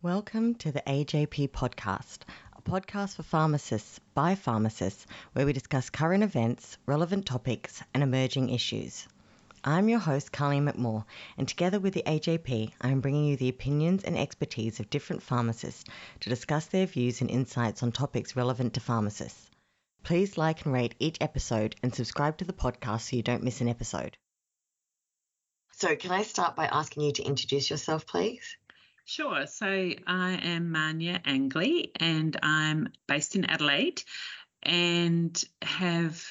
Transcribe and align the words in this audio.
Welcome 0.00 0.54
to 0.58 0.70
the 0.70 0.80
AJP 0.86 1.48
podcast, 1.48 2.18
a 2.56 2.62
podcast 2.62 3.16
for 3.16 3.24
pharmacists 3.24 3.98
by 4.14 4.36
pharmacists, 4.36 5.08
where 5.32 5.44
we 5.44 5.52
discuss 5.52 5.90
current 5.90 6.22
events, 6.22 6.78
relevant 6.86 7.26
topics, 7.26 7.82
and 7.92 8.04
emerging 8.04 8.50
issues. 8.50 9.08
I'm 9.64 9.88
your 9.88 9.98
host, 9.98 10.30
Carly 10.30 10.60
McMaugh, 10.60 11.04
and 11.36 11.48
together 11.48 11.80
with 11.80 11.94
the 11.94 12.04
AJP, 12.06 12.70
I 12.80 12.90
am 12.90 13.00
bringing 13.00 13.24
you 13.24 13.36
the 13.36 13.48
opinions 13.48 14.04
and 14.04 14.16
expertise 14.16 14.78
of 14.78 14.88
different 14.88 15.20
pharmacists 15.20 15.82
to 16.20 16.28
discuss 16.28 16.66
their 16.66 16.86
views 16.86 17.20
and 17.20 17.28
insights 17.28 17.82
on 17.82 17.90
topics 17.90 18.36
relevant 18.36 18.74
to 18.74 18.80
pharmacists. 18.80 19.50
Please 20.04 20.38
like 20.38 20.64
and 20.64 20.72
rate 20.72 20.94
each 21.00 21.18
episode 21.20 21.74
and 21.82 21.92
subscribe 21.92 22.38
to 22.38 22.44
the 22.44 22.52
podcast 22.52 23.10
so 23.10 23.16
you 23.16 23.24
don't 23.24 23.42
miss 23.42 23.60
an 23.60 23.68
episode. 23.68 24.16
So, 25.72 25.96
can 25.96 26.12
I 26.12 26.22
start 26.22 26.54
by 26.54 26.66
asking 26.66 27.02
you 27.02 27.12
to 27.14 27.24
introduce 27.24 27.68
yourself, 27.68 28.06
please? 28.06 28.56
Sure. 29.08 29.46
So 29.46 29.66
I 29.66 30.38
am 30.42 30.70
Manya 30.70 31.22
Angley 31.24 31.92
and 31.98 32.36
I'm 32.42 32.92
based 33.06 33.36
in 33.36 33.46
Adelaide 33.46 34.02
and 34.62 35.42
have 35.62 36.22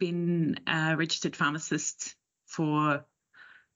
been 0.00 0.58
a 0.66 0.96
registered 0.96 1.36
pharmacist 1.36 2.16
for 2.46 3.06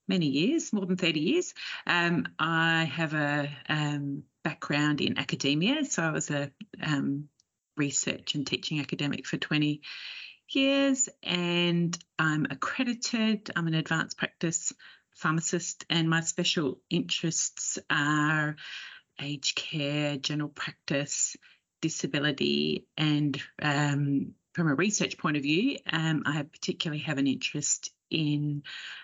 many 0.09 0.27
years, 0.27 0.73
more 0.73 0.87
than 0.87 0.97
30 0.97 1.21
years. 1.21 1.55
Um, 1.87 2.27
I 2.37 2.83
have 2.83 3.15
a 3.15 3.49
um, 3.69 4.25
background 4.43 5.03
in 5.03 5.19
academia, 5.19 5.85
so 5.85 6.03
I 6.03 6.11
was 6.11 6.29
a 6.29 6.51
um, 6.83 7.29
research 7.77 8.35
and 8.35 8.45
teaching 8.45 8.81
academic 8.81 9.25
for 9.25 9.37
20 9.37 9.83
years, 10.49 11.09
and 11.23 11.97
I'm 12.19 12.45
accredited. 12.51 13.53
I'm 13.55 13.69
an 13.69 13.75
advanced 13.75 14.19
practice 14.19 14.73
pharmacist, 15.19 15.85
and 15.91 16.09
my 16.09 16.21
special 16.21 16.79
interests 16.89 17.79
are 17.91 18.57
aged 19.21 19.57
care, 19.57 20.17
general 20.17 20.49
practice, 20.49 21.37
disability, 21.81 22.87
and 22.97 23.41
um, 23.61 24.35
from 24.55 24.69
a 24.69 24.75
research 24.75 25.19
point 25.19 25.37
of 25.37 25.43
view, 25.43 25.79
um, 25.93 26.23
I 26.27 26.43
particularly 26.43 27.03
have 27.03 27.19
an 27.19 27.27
interest 27.27 27.93
in 28.11 28.63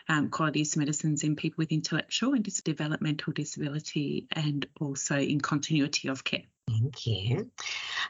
um, 0.08 0.30
quality 0.30 0.62
of 0.62 0.76
medicines 0.76 1.22
in 1.22 1.36
people 1.36 1.56
with 1.58 1.72
intellectual 1.72 2.34
and 2.34 2.44
developmental 2.64 3.32
disability 3.32 4.26
and 4.32 4.66
also 4.80 5.16
in 5.16 5.40
continuity 5.40 6.08
of 6.08 6.24
care. 6.24 6.44
Thank 6.68 7.06
you. 7.06 7.50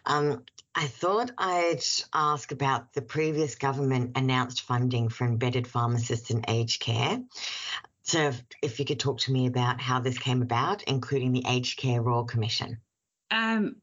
Um, 0.07 0.45
I 0.75 0.87
thought 0.87 1.33
I'd 1.37 1.85
ask 2.13 2.53
about 2.53 2.93
the 2.93 3.03
previous 3.03 3.57
government 3.57 4.13
announced 4.17 4.63
funding 4.63 5.09
for 5.09 5.27
embedded 5.27 5.67
pharmacists 5.67 6.31
in 6.31 6.45
aged 6.49 6.81
care. 6.81 7.21
So, 8.05 8.29
if, 8.29 8.43
if 8.63 8.79
you 8.79 8.85
could 8.85 9.01
talk 9.01 9.19
to 9.21 9.33
me 9.33 9.47
about 9.47 9.81
how 9.81 10.01
this 10.01 10.19
came 10.19 10.43
about, 10.43 10.83
including 10.85 11.33
the 11.33 11.45
Aged 11.49 11.79
Care 11.79 12.03
Royal 12.03 12.25
Commission. 12.25 12.79
Um, 13.31 13.77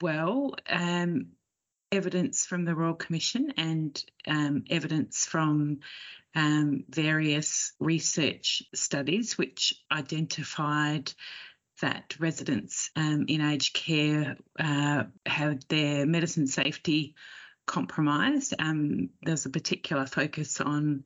well, 0.00 0.54
um, 0.68 1.28
evidence 1.90 2.44
from 2.44 2.64
the 2.64 2.74
Royal 2.74 2.94
Commission 2.94 3.52
and 3.56 4.04
um, 4.26 4.64
evidence 4.68 5.24
from 5.24 5.80
um, 6.34 6.84
various 6.88 7.72
research 7.78 8.62
studies 8.74 9.36
which 9.36 9.74
identified 9.90 11.12
that 11.80 12.14
residents 12.18 12.90
um, 12.96 13.24
in 13.28 13.40
aged 13.40 13.74
care 13.74 14.36
uh, 14.58 15.04
had 15.26 15.64
their 15.68 16.06
medicine 16.06 16.46
safety 16.46 17.14
compromised. 17.66 18.54
Um, 18.58 19.10
there's 19.22 19.46
a 19.46 19.50
particular 19.50 20.06
focus 20.06 20.60
on 20.60 21.04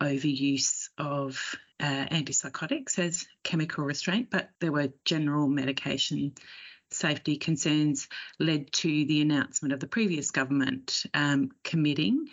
overuse 0.00 0.87
of 0.98 1.56
uh, 1.80 2.06
antipsychotics 2.10 2.98
as 2.98 3.26
chemical 3.44 3.84
restraint, 3.84 4.28
but 4.30 4.50
there 4.60 4.72
were 4.72 4.92
general 5.04 5.48
medication 5.48 6.34
safety 6.90 7.36
concerns 7.36 8.08
led 8.38 8.72
to 8.72 8.88
the 8.88 9.20
announcement 9.20 9.72
of 9.72 9.80
the 9.80 9.86
previous 9.86 10.30
government 10.30 11.04
um, 11.14 11.50
committing 11.62 12.26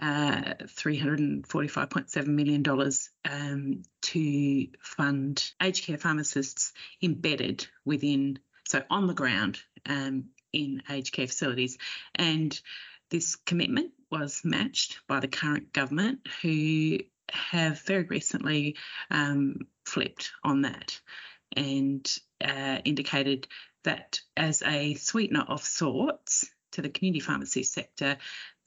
uh, 0.00 0.54
$345.7 0.64 2.26
million 2.26 2.62
um, 3.24 3.82
to 4.02 4.66
fund 4.82 5.52
aged 5.62 5.86
care 5.86 5.96
pharmacists 5.96 6.72
embedded 7.02 7.66
within, 7.84 8.38
so 8.68 8.82
on 8.90 9.06
the 9.06 9.14
ground 9.14 9.58
um, 9.86 10.26
in 10.52 10.82
aged 10.90 11.14
care 11.14 11.26
facilities. 11.26 11.78
And 12.14 12.58
this 13.10 13.36
commitment 13.36 13.92
was 14.10 14.42
matched 14.44 14.98
by 15.08 15.20
the 15.20 15.28
current 15.28 15.72
government, 15.72 16.20
who 16.42 16.98
have 17.30 17.80
very 17.82 18.04
recently 18.04 18.76
um, 19.10 19.66
flipped 19.84 20.32
on 20.44 20.62
that 20.62 21.00
and 21.56 22.18
uh, 22.44 22.78
indicated 22.84 23.46
that 23.84 24.20
as 24.36 24.62
a 24.62 24.94
sweetener 24.94 25.44
of 25.48 25.62
sorts 25.62 26.48
to 26.72 26.82
the 26.82 26.88
community 26.88 27.20
pharmacy 27.20 27.62
sector, 27.62 28.16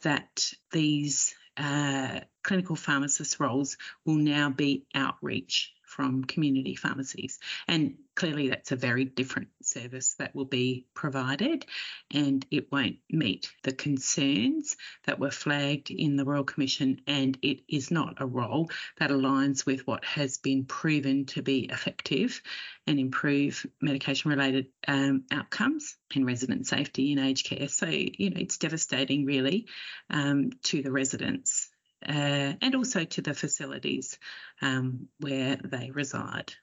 that 0.01 0.51
these 0.71 1.35
uh, 1.57 2.21
clinical 2.43 2.75
pharmacist 2.75 3.39
roles 3.39 3.77
will 4.05 4.15
now 4.15 4.49
be 4.49 4.85
outreach 4.95 5.73
from 5.89 6.23
community 6.23 6.75
pharmacies. 6.75 7.39
And 7.67 7.95
clearly, 8.15 8.49
that's 8.49 8.71
a 8.71 8.75
very 8.75 9.05
different 9.05 9.49
service 9.63 10.13
that 10.19 10.35
will 10.35 10.45
be 10.45 10.85
provided, 10.93 11.65
and 12.13 12.45
it 12.51 12.71
won't 12.71 12.97
meet 13.09 13.51
the 13.63 13.73
concerns 13.73 14.77
that 15.05 15.19
were 15.19 15.31
flagged 15.31 15.89
in 15.89 16.15
the 16.15 16.25
Royal 16.25 16.43
Commission. 16.43 17.01
And 17.07 17.37
it 17.41 17.61
is 17.67 17.91
not 17.91 18.21
a 18.21 18.25
role 18.25 18.69
that 18.99 19.09
aligns 19.09 19.65
with 19.65 19.87
what 19.87 20.05
has 20.05 20.37
been 20.37 20.65
proven 20.65 21.25
to 21.27 21.41
be 21.41 21.61
effective 21.71 22.41
and 22.85 22.99
improve 22.99 23.65
medication 23.81 24.29
related 24.29 24.67
um, 24.87 25.23
outcomes 25.31 25.95
and 26.15 26.25
resident 26.25 26.67
safety 26.67 27.11
in 27.11 27.19
aged 27.19 27.47
care. 27.47 27.67
So, 27.67 27.87
you 27.87 28.29
know, 28.29 28.39
it's 28.39 28.57
devastating 28.57 29.25
really 29.25 29.67
um, 30.09 30.51
to 30.63 30.81
the 30.81 30.91
residents 30.91 31.58
uh, 32.07 32.53
and 32.61 32.75
also 32.75 33.03
to 33.03 33.21
the 33.21 33.33
facilities 33.33 34.17
um, 34.61 35.07
where 35.19 35.57
they 35.57 35.91
reside. 35.91 36.53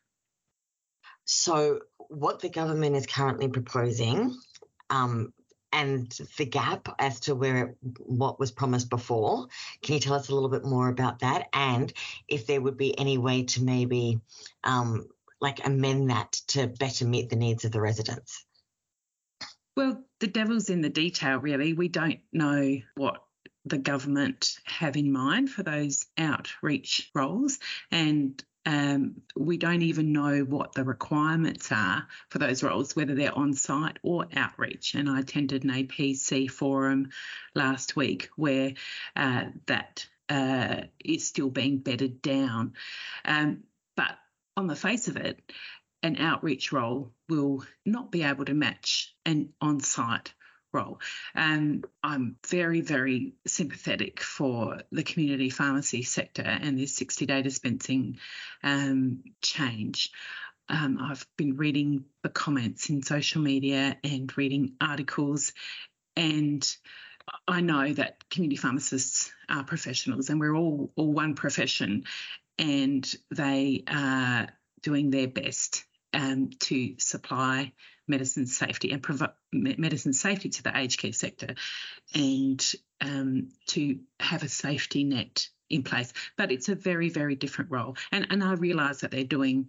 So, 1.24 1.80
what 2.08 2.40
the 2.40 2.48
government 2.48 2.96
is 2.96 3.06
currently 3.06 3.48
proposing 3.48 4.36
um, 4.90 5.32
and 5.72 6.10
the 6.36 6.46
gap 6.46 6.88
as 6.98 7.20
to 7.20 7.34
where 7.34 7.66
it, 7.66 7.76
what 7.98 8.38
was 8.38 8.52
promised 8.52 8.88
before. 8.88 9.48
Can 9.82 9.94
you 9.94 10.00
tell 10.00 10.14
us 10.14 10.28
a 10.28 10.34
little 10.34 10.48
bit 10.48 10.64
more 10.64 10.88
about 10.88 11.18
that? 11.18 11.48
And 11.52 11.92
if 12.28 12.46
there 12.46 12.60
would 12.60 12.76
be 12.76 12.98
any 12.98 13.18
way 13.18 13.42
to 13.44 13.62
maybe 13.62 14.20
um, 14.64 15.08
like 15.40 15.66
amend 15.66 16.10
that 16.10 16.32
to 16.48 16.66
better 16.66 17.04
meet 17.04 17.28
the 17.28 17.36
needs 17.36 17.64
of 17.64 17.72
the 17.72 17.80
residents? 17.80 18.44
Well, 19.76 20.02
the 20.20 20.28
devil's 20.28 20.70
in 20.70 20.80
the 20.80 20.88
detail, 20.88 21.38
really. 21.38 21.74
We 21.74 21.88
don't 21.88 22.20
know 22.32 22.78
what 22.94 23.25
the 23.66 23.78
government 23.78 24.58
have 24.64 24.96
in 24.96 25.12
mind 25.12 25.50
for 25.50 25.62
those 25.62 26.06
outreach 26.16 27.10
roles. 27.14 27.58
And 27.90 28.42
um, 28.64 29.22
we 29.36 29.58
don't 29.58 29.82
even 29.82 30.12
know 30.12 30.40
what 30.40 30.74
the 30.74 30.84
requirements 30.84 31.70
are 31.72 32.06
for 32.30 32.38
those 32.38 32.62
roles, 32.62 32.96
whether 32.96 33.14
they're 33.14 33.36
on 33.36 33.54
site 33.54 33.98
or 34.02 34.26
outreach. 34.34 34.94
And 34.94 35.10
I 35.10 35.20
attended 35.20 35.64
an 35.64 35.70
APC 35.70 36.50
forum 36.50 37.10
last 37.54 37.96
week 37.96 38.28
where 38.36 38.72
uh, 39.14 39.46
that 39.66 40.06
uh, 40.28 40.82
is 41.04 41.26
still 41.26 41.50
being 41.50 41.78
bedded 41.78 42.22
down. 42.22 42.74
Um, 43.24 43.64
but 43.96 44.16
on 44.56 44.68
the 44.68 44.76
face 44.76 45.08
of 45.08 45.16
it, 45.16 45.40
an 46.02 46.16
outreach 46.18 46.72
role 46.72 47.12
will 47.28 47.64
not 47.84 48.12
be 48.12 48.22
able 48.22 48.44
to 48.44 48.54
match 48.54 49.14
an 49.24 49.52
on 49.60 49.80
site 49.80 50.32
role. 50.76 51.00
And 51.34 51.84
I'm 52.02 52.36
very, 52.46 52.82
very 52.82 53.34
sympathetic 53.46 54.20
for 54.20 54.82
the 54.92 55.02
community 55.02 55.50
pharmacy 55.50 56.02
sector 56.02 56.42
and 56.42 56.78
this 56.78 56.94
60 56.96 57.26
day 57.26 57.42
dispensing 57.42 58.18
um, 58.62 59.22
change. 59.42 60.10
Um, 60.68 60.98
I've 61.00 61.26
been 61.36 61.56
reading 61.56 62.04
the 62.22 62.28
comments 62.28 62.90
in 62.90 63.02
social 63.02 63.40
media 63.40 63.96
and 64.02 64.36
reading 64.36 64.74
articles, 64.80 65.52
and 66.16 66.66
I 67.46 67.60
know 67.60 67.92
that 67.92 68.28
community 68.30 68.56
pharmacists 68.56 69.32
are 69.48 69.64
professionals, 69.64 70.28
and 70.28 70.40
we're 70.40 70.56
all 70.56 70.90
all 70.96 71.12
one 71.12 71.34
profession, 71.34 72.04
and 72.58 73.14
they 73.30 73.84
are 73.88 74.48
doing 74.82 75.10
their 75.10 75.28
best 75.28 75.84
um, 76.16 76.50
to 76.60 76.94
supply 76.98 77.72
medicine 78.08 78.46
safety 78.46 78.90
and 78.90 79.02
provide 79.02 79.30
medicine 79.52 80.12
safety 80.12 80.48
to 80.48 80.62
the 80.62 80.76
aged 80.76 81.00
care 81.00 81.12
sector 81.12 81.54
and 82.14 82.72
um, 83.00 83.48
to 83.66 83.98
have 84.18 84.42
a 84.42 84.48
safety 84.48 85.04
net 85.04 85.48
in 85.68 85.82
place. 85.82 86.12
But 86.36 86.50
it's 86.50 86.68
a 86.68 86.74
very, 86.74 87.10
very 87.10 87.34
different 87.34 87.70
role. 87.70 87.96
And, 88.10 88.28
and 88.30 88.42
I 88.42 88.54
realise 88.54 89.00
that 89.00 89.10
they're 89.10 89.24
doing 89.24 89.68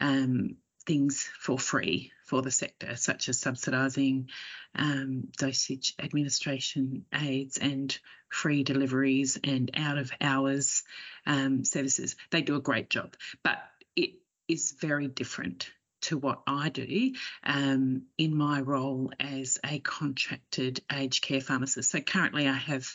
um, 0.00 0.56
things 0.84 1.28
for 1.40 1.58
free 1.58 2.12
for 2.26 2.42
the 2.42 2.50
sector, 2.50 2.96
such 2.96 3.28
as 3.28 3.40
subsidising 3.40 4.26
um, 4.74 5.28
dosage 5.38 5.94
administration 5.98 7.06
aids 7.14 7.56
and 7.56 7.96
free 8.28 8.64
deliveries 8.64 9.38
and 9.42 9.70
out 9.74 9.96
of 9.96 10.12
hours 10.20 10.82
um, 11.26 11.64
services. 11.64 12.16
They 12.30 12.42
do 12.42 12.56
a 12.56 12.60
great 12.60 12.90
job, 12.90 13.14
but 13.42 13.58
it 13.94 14.14
is 14.48 14.72
very 14.72 15.08
different 15.08 15.70
to 16.06 16.18
what 16.18 16.42
I 16.46 16.68
do 16.68 17.12
um, 17.44 18.02
in 18.18 18.36
my 18.36 18.60
role 18.60 19.10
as 19.18 19.58
a 19.64 19.78
contracted 19.80 20.80
aged 20.92 21.22
care 21.22 21.40
pharmacist. 21.40 21.90
So 21.90 22.00
currently, 22.00 22.48
I 22.48 22.54
have 22.54 22.88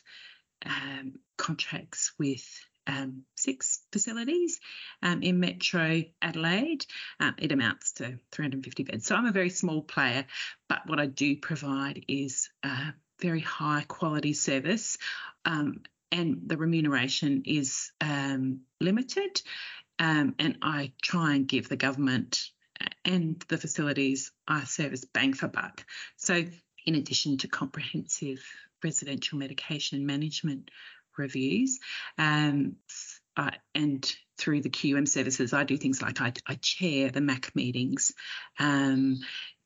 um, 0.65 1.13
contracts 1.37 2.13
with 2.17 2.43
um, 2.87 3.23
six 3.35 3.81
facilities 3.91 4.59
um, 5.03 5.21
in 5.23 5.39
Metro 5.39 6.03
Adelaide. 6.21 6.85
Um, 7.19 7.35
it 7.37 7.51
amounts 7.51 7.93
to 7.93 8.19
350 8.31 8.83
beds. 8.83 9.05
So 9.05 9.15
I'm 9.15 9.25
a 9.25 9.31
very 9.31 9.49
small 9.49 9.81
player, 9.81 10.25
but 10.67 10.87
what 10.87 10.99
I 10.99 11.05
do 11.05 11.35
provide 11.37 12.05
is 12.07 12.49
a 12.63 12.93
very 13.19 13.41
high 13.41 13.85
quality 13.87 14.33
service. 14.33 14.97
Um, 15.45 15.81
and 16.11 16.41
the 16.45 16.57
remuneration 16.57 17.43
is 17.45 17.91
um, 18.01 18.61
limited. 18.79 19.41
Um, 19.99 20.35
and 20.39 20.57
I 20.61 20.93
try 21.01 21.35
and 21.35 21.47
give 21.47 21.69
the 21.69 21.77
government 21.77 22.49
and 23.05 23.43
the 23.47 23.57
facilities 23.57 24.31
I 24.47 24.63
service 24.63 25.05
bang 25.05 25.33
for 25.33 25.47
buck. 25.47 25.85
So, 26.17 26.45
in 26.85 26.95
addition 26.95 27.37
to 27.39 27.47
comprehensive 27.47 28.43
residential 28.83 29.37
medication 29.37 30.05
management 30.05 30.71
reviews. 31.17 31.79
Um, 32.17 32.77
uh, 33.37 33.51
and 33.73 34.13
through 34.37 34.61
the 34.61 34.69
QUM 34.69 35.05
services, 35.05 35.53
I 35.53 35.63
do 35.63 35.77
things 35.77 36.01
like 36.01 36.21
I, 36.21 36.33
I 36.47 36.55
chair 36.55 37.09
the 37.09 37.21
MAC 37.21 37.55
meetings 37.55 38.11
um, 38.59 39.19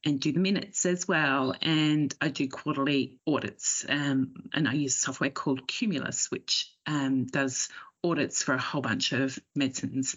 and 0.06 0.20
do 0.20 0.32
the 0.32 0.40
minutes 0.40 0.86
as 0.86 1.08
well. 1.08 1.56
And 1.62 2.14
I 2.22 2.28
do 2.30 2.48
quarterly 2.48 3.18
audits. 3.26 3.86
Um, 3.88 4.34
and 4.54 4.68
I 4.68 4.74
use 4.74 4.98
software 4.98 5.32
called 5.32 5.68
Cumulus, 5.68 6.30
which 6.30 6.72
um, 6.86 7.26
does 7.26 7.70
audits 8.04 8.44
for 8.44 8.54
a 8.54 8.62
whole 8.62 8.82
bunch 8.82 9.14
of 9.14 9.40
medicines, 9.56 10.16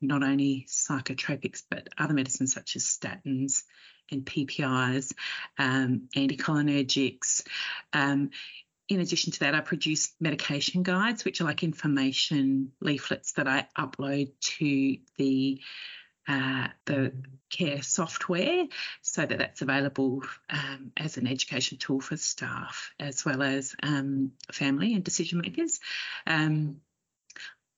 not 0.00 0.22
only 0.22 0.66
psychotropics, 0.68 1.62
but 1.68 1.88
other 1.98 2.14
medicines 2.14 2.54
such 2.54 2.76
as 2.76 2.84
statins 2.84 3.62
and 4.10 4.24
PPIs, 4.24 5.12
um, 5.58 6.08
anticholinergics. 6.16 7.42
Um, 7.92 8.30
in 8.88 9.00
addition 9.00 9.32
to 9.32 9.40
that, 9.40 9.54
I 9.54 9.60
produce 9.60 10.12
medication 10.20 10.82
guides, 10.82 11.24
which 11.24 11.40
are 11.40 11.44
like 11.44 11.62
information 11.62 12.72
leaflets 12.80 13.32
that 13.32 13.46
I 13.46 13.66
upload 13.78 14.32
to 14.58 14.96
the 15.16 15.60
uh, 16.28 16.68
the 16.84 17.12
care 17.48 17.82
software 17.82 18.66
so 19.00 19.26
that 19.26 19.38
that's 19.38 19.62
available 19.62 20.22
um, 20.48 20.92
as 20.96 21.16
an 21.16 21.26
education 21.26 21.78
tool 21.78 22.00
for 22.00 22.16
staff 22.16 22.92
as 23.00 23.24
well 23.24 23.42
as 23.42 23.74
um, 23.82 24.30
family 24.52 24.94
and 24.94 25.02
decision 25.02 25.40
makers. 25.40 25.80
Um, 26.26 26.76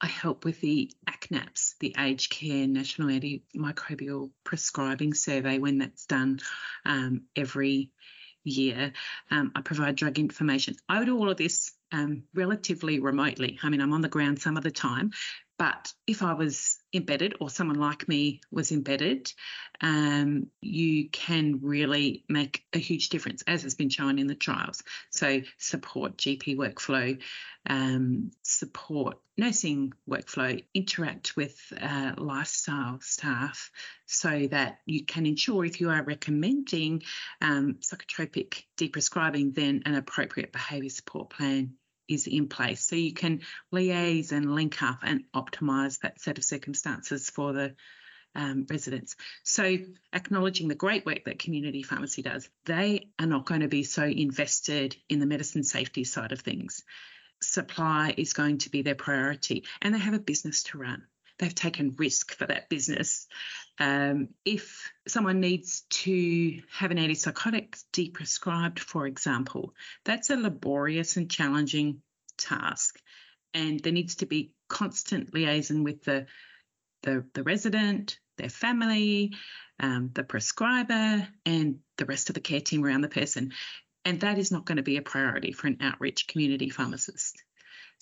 I 0.03 0.07
help 0.07 0.45
with 0.45 0.61
the 0.61 0.91
ACNAPS, 1.09 1.77
the 1.79 1.95
Aged 1.97 2.31
Care 2.33 2.67
National 2.67 3.09
Antimicrobial 3.09 4.33
Prescribing 4.43 5.15
Survey, 5.15 5.59
when 5.59 5.79
that's 5.79 6.07
done 6.07 6.41
um, 6.85 7.23
every 7.37 7.91
year. 8.43 8.93
Um, 9.31 9.53
I 9.55 9.61
provide 9.61 9.95
drug 9.95 10.19
information. 10.19 10.75
I 10.89 11.05
do 11.05 11.17
all 11.17 11.31
of 11.31 11.37
this 11.37 11.71
um, 11.93 12.25
relatively 12.35 12.99
remotely. 12.99 13.61
I 13.63 13.69
mean, 13.69 13.81
I'm 13.81 13.93
on 13.93 14.01
the 14.01 14.09
ground 14.09 14.41
some 14.41 14.57
of 14.57 14.65
the 14.65 14.73
time, 14.73 15.13
but 15.63 15.93
if 16.09 16.25
I 16.25 16.35
was 16.35 16.81
embedded 16.93 17.37
or 17.39 17.49
someone 17.49 17.79
like 17.79 18.09
me 18.09 18.41
was 18.51 18.73
embedded, 18.73 19.33
um, 19.81 20.49
you 20.61 21.09
can 21.09 21.61
really 21.63 22.25
make 22.29 22.65
a 22.73 22.81
huge 22.81 23.11
difference, 23.11 23.45
as 23.47 23.63
has 23.63 23.77
been 23.77 23.89
shown 23.89 24.19
in 24.19 24.27
the 24.27 24.35
trials. 24.35 24.83
So, 25.11 25.43
support 25.59 26.17
GP 26.17 26.57
workflow, 26.57 27.17
um, 27.71 28.33
support 28.43 29.19
nursing 29.39 29.93
workflow, 30.11 30.65
interact 30.75 31.37
with 31.37 31.57
uh, 31.81 32.15
lifestyle 32.19 32.99
staff 33.01 33.71
so 34.05 34.49
that 34.49 34.79
you 34.85 35.05
can 35.05 35.27
ensure 35.27 35.65
if 35.65 35.81
you 35.81 35.91
are 35.91 36.03
recommending 36.03 37.05
um, 37.41 37.77
psychotropic 37.83 38.65
deprescribing, 38.77 39.55
then 39.55 39.83
an 39.87 39.95
appropriate 39.95 40.51
behaviour 40.51 40.91
support 40.91 41.31
plan 41.31 41.75
is 42.15 42.27
in 42.27 42.49
place. 42.49 42.85
So 42.85 42.97
you 42.97 43.13
can 43.13 43.41
liaise 43.73 44.33
and 44.33 44.55
link 44.55 44.83
up 44.83 45.01
and 45.03 45.25
optimise 45.35 46.01
that 46.01 46.21
set 46.21 46.39
of 46.39 46.45
circumstances 46.45 47.31
for 47.31 47.53
the 47.53 47.75
um, 48.35 48.67
residents. 48.71 49.17
So 49.45 49.79
acknowledging 50.13 50.69
the 50.69 50.75
great 50.75 51.05
work 51.05 51.25
that 51.25 51.39
community 51.39 51.83
pharmacy 51.83 52.23
does, 52.23 52.49
they 52.65 53.09
are 53.19 53.27
not 53.27 53.47
going 53.47 53.61
to 53.61 53.69
be 53.69 53.83
so 53.83 54.05
invested 54.05 54.97
in 55.09 55.19
the 55.19 55.27
medicine 55.27 55.65
safety 55.65 56.05
side 56.05 56.33
of 56.33 56.41
things. 56.41 56.83
Supply 57.43 58.15
is 58.17 58.33
going 58.33 58.59
to 58.59 58.71
be 58.71 58.83
their 58.83 58.95
priority, 58.95 59.65
and 59.81 59.95
they 59.95 59.99
have 59.99 60.15
a 60.15 60.19
business 60.21 60.63
to 60.65 60.79
run 60.79 61.03
they've 61.39 61.55
taken 61.55 61.95
risk 61.99 62.35
for 62.35 62.47
that 62.47 62.69
business. 62.69 63.27
Um, 63.79 64.29
if 64.45 64.91
someone 65.09 65.41
needs 65.41 65.83
to 65.91 66.61
have 66.71 66.91
an 66.91 66.99
antipsychotic 66.99 67.83
deprescribed, 67.93 68.79
for 68.79 69.07
example, 69.07 69.75
that's 70.05 70.31
a 70.31 70.37
laborious 70.37 71.17
and 71.17 71.31
challenging 71.31 72.03
task. 72.39 72.99
And 73.55 73.81
there 73.81 73.93
needs 73.93 74.17
to 74.17 74.27
be 74.27 74.53
constant 74.69 75.35
liaison 75.35 75.85
with 75.85 76.05
the, 76.05 76.27
the, 77.03 77.25
the 77.35 77.43
resident, 77.43 78.19
their 78.39 78.49
family, 78.49 79.35
um, 79.81 80.11
the 80.15 80.25
prescriber, 80.25 81.29
and 81.45 81.79
the 81.99 82.07
rest 82.07 82.31
of 82.31 82.35
the 82.35 82.41
care 82.41 82.61
team 82.61 82.85
around 82.85 83.03
the 83.03 83.09
person. 83.09 83.53
And 84.05 84.21
that 84.21 84.39
is 84.39 84.51
not 84.51 84.65
going 84.65 84.77
to 84.77 84.83
be 84.83 84.97
a 84.97 85.03
priority 85.03 85.53
for 85.53 85.67
an 85.67 85.79
outreach 85.81 86.27
community 86.27 86.71
pharmacist. 86.71 87.43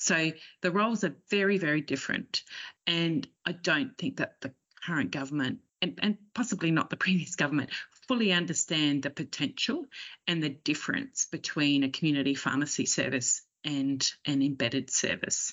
So 0.00 0.32
the 0.62 0.70
roles 0.70 1.05
are 1.05 1.14
very, 1.29 1.58
very 1.58 1.82
different. 1.82 2.43
And 2.87 3.29
I 3.44 3.52
don't 3.52 3.97
think 3.99 4.17
that 4.17 4.41
the 4.41 4.55
current 4.87 5.11
government 5.11 5.58
and, 5.82 5.99
and 6.02 6.17
possibly 6.35 6.70
not 6.70 6.88
the 6.88 6.97
previous 7.06 7.37
government 7.37 7.70
fully 8.08 8.32
understand 8.32 9.02
the 9.02 9.11
potential 9.11 9.85
and 10.26 10.43
the 10.43 10.49
difference 10.49 11.26
between 11.31 11.85
a 11.85 11.91
community 11.91 12.35
pharmacy 12.35 12.87
service 12.87 13.43
and 13.62 14.11
an 14.26 14.41
embedded 14.43 14.88
service. 14.91 15.52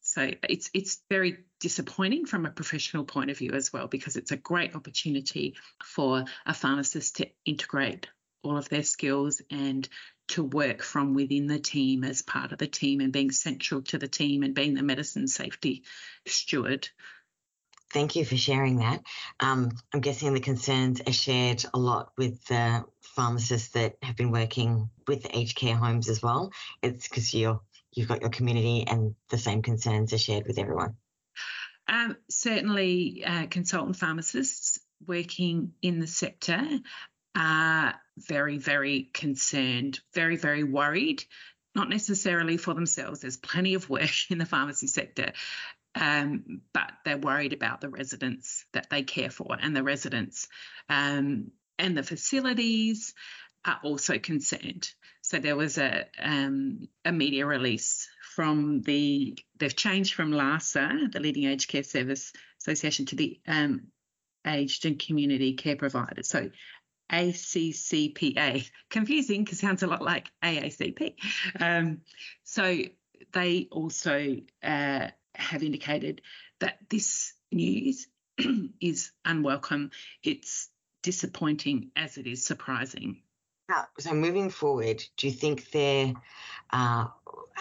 So 0.00 0.30
it's 0.48 0.68
it's 0.74 1.00
very 1.08 1.38
disappointing 1.60 2.26
from 2.26 2.44
a 2.44 2.50
professional 2.50 3.04
point 3.04 3.30
of 3.30 3.38
view 3.38 3.52
as 3.52 3.72
well 3.72 3.86
because 3.86 4.16
it's 4.16 4.32
a 4.32 4.36
great 4.36 4.74
opportunity 4.74 5.56
for 5.82 6.24
a 6.44 6.54
pharmacist 6.54 7.16
to 7.16 7.28
integrate 7.44 8.08
all 8.42 8.56
of 8.56 8.68
their 8.68 8.82
skills 8.82 9.42
and 9.50 9.88
to 10.28 10.42
work 10.42 10.82
from 10.82 11.14
within 11.14 11.46
the 11.46 11.58
team 11.58 12.04
as 12.04 12.22
part 12.22 12.52
of 12.52 12.58
the 12.58 12.66
team 12.66 13.00
and 13.00 13.12
being 13.12 13.30
central 13.30 13.82
to 13.82 13.98
the 13.98 14.08
team 14.08 14.42
and 14.42 14.54
being 14.54 14.74
the 14.74 14.82
medicine 14.82 15.28
safety 15.28 15.84
steward. 16.26 16.88
Thank 17.92 18.16
you 18.16 18.24
for 18.24 18.36
sharing 18.36 18.78
that. 18.78 19.02
Um, 19.38 19.70
I'm 19.94 20.00
guessing 20.00 20.34
the 20.34 20.40
concerns 20.40 21.00
are 21.06 21.12
shared 21.12 21.64
a 21.72 21.78
lot 21.78 22.10
with 22.18 22.44
the 22.46 22.84
pharmacists 23.00 23.70
that 23.70 23.94
have 24.02 24.16
been 24.16 24.32
working 24.32 24.90
with 25.06 25.26
aged 25.32 25.56
care 25.56 25.76
homes 25.76 26.08
as 26.08 26.20
well. 26.20 26.52
It's 26.82 27.08
because 27.08 27.32
you're 27.32 27.60
you've 27.92 28.08
got 28.08 28.20
your 28.20 28.30
community 28.30 28.84
and 28.86 29.14
the 29.30 29.38
same 29.38 29.62
concerns 29.62 30.12
are 30.12 30.18
shared 30.18 30.46
with 30.46 30.58
everyone. 30.58 30.96
Um, 31.88 32.16
certainly, 32.28 33.24
uh, 33.24 33.46
consultant 33.46 33.96
pharmacists 33.96 34.80
working 35.06 35.72
in 35.82 36.00
the 36.00 36.06
sector 36.06 36.62
are 37.36 37.94
very, 38.16 38.58
very 38.58 39.10
concerned, 39.12 40.00
very, 40.14 40.36
very 40.36 40.64
worried, 40.64 41.24
not 41.74 41.88
necessarily 41.88 42.56
for 42.56 42.74
themselves. 42.74 43.20
There's 43.20 43.36
plenty 43.36 43.74
of 43.74 43.88
work 43.90 44.10
in 44.30 44.38
the 44.38 44.46
pharmacy 44.46 44.86
sector, 44.86 45.32
um, 45.94 46.60
but 46.72 46.92
they're 47.04 47.18
worried 47.18 47.52
about 47.52 47.80
the 47.80 47.88
residents 47.88 48.64
that 48.72 48.90
they 48.90 49.02
care 49.02 49.30
for 49.30 49.56
and 49.60 49.74
the 49.74 49.82
residents 49.82 50.48
um, 50.88 51.50
and 51.78 51.96
the 51.96 52.02
facilities 52.02 53.14
are 53.64 53.80
also 53.82 54.18
concerned. 54.18 54.90
So 55.22 55.38
there 55.38 55.56
was 55.56 55.76
a 55.78 56.06
um, 56.22 56.88
a 57.04 57.12
media 57.12 57.46
release 57.46 58.08
from 58.34 58.82
the 58.82 59.36
they've 59.58 59.74
changed 59.74 60.14
from 60.14 60.30
LASA, 60.30 61.12
the 61.12 61.20
Leading 61.20 61.44
Aged 61.44 61.68
Care 61.68 61.82
Service 61.82 62.32
Association, 62.60 63.06
to 63.06 63.16
the 63.16 63.40
um, 63.46 63.88
Aged 64.46 64.86
and 64.86 64.98
Community 64.98 65.54
Care 65.54 65.76
Providers. 65.76 66.28
So 66.28 66.50
ACCPA. 67.10 68.68
Confusing 68.90 69.44
because 69.44 69.60
sounds 69.60 69.82
a 69.82 69.86
lot 69.86 70.02
like 70.02 70.30
AACP. 70.42 71.14
Um, 71.60 72.02
so 72.44 72.78
they 73.32 73.68
also 73.70 74.36
uh, 74.62 75.08
have 75.34 75.62
indicated 75.62 76.22
that 76.60 76.78
this 76.88 77.34
news 77.52 78.08
is 78.80 79.12
unwelcome. 79.24 79.90
It's 80.22 80.68
disappointing 81.02 81.90
as 81.96 82.18
it 82.18 82.26
is 82.26 82.44
surprising. 82.44 83.22
So 83.98 84.12
moving 84.12 84.50
forward, 84.50 85.02
do 85.16 85.26
you 85.26 85.32
think 85.32 85.70
there, 85.72 86.14
uh, 86.70 87.06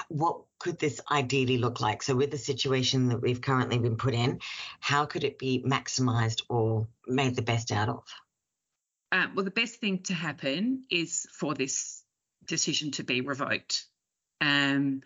what 0.08 0.42
could 0.60 0.78
this 0.78 1.02
ideally 1.10 1.58
look 1.58 1.82
like? 1.82 2.04
So 2.04 2.16
with 2.16 2.30
the 2.30 2.38
situation 2.38 3.10
that 3.10 3.22
we've 3.22 3.42
currently 3.42 3.80
been 3.80 3.98
put 3.98 4.14
in, 4.14 4.40
how 4.80 5.06
could 5.06 5.24
it 5.24 5.40
be 5.40 5.64
maximised 5.66 6.44
or 6.48 6.88
made 7.08 7.36
the 7.36 7.42
best 7.42 7.72
out 7.72 7.90
of? 7.90 8.04
Uh, 9.16 9.28
well, 9.34 9.46
the 9.46 9.52
best 9.52 9.76
thing 9.76 10.00
to 10.00 10.14
happen 10.14 10.84
is 10.92 11.26
for 11.32 11.54
this 11.54 12.04
decision 12.46 12.92
to 12.92 13.04
be 13.04 13.22
revoked. 13.22 13.86
Um, 14.42 15.04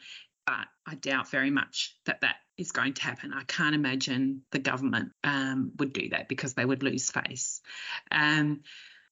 but 0.47 0.65
I 0.87 0.95
doubt 0.95 1.29
very 1.29 1.51
much 1.51 1.95
that 2.07 2.21
that 2.21 2.37
is 2.57 2.71
going 2.71 2.95
to 2.95 3.03
happen. 3.03 3.33
I 3.35 3.43
can't 3.43 3.75
imagine 3.75 4.41
the 4.51 4.57
government 4.57 5.11
um, 5.23 5.73
would 5.77 5.93
do 5.93 6.09
that 6.09 6.27
because 6.27 6.55
they 6.55 6.65
would 6.65 6.81
lose 6.81 7.11
face. 7.11 7.61
Um, 8.09 8.61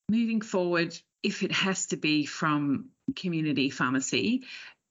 moving 0.10 0.42
forward, 0.42 0.98
if 1.22 1.44
it 1.44 1.52
has 1.52 1.86
to 1.88 1.98
be 1.98 2.26
from 2.26 2.90
community 3.16 3.70
pharmacy, 3.70 4.46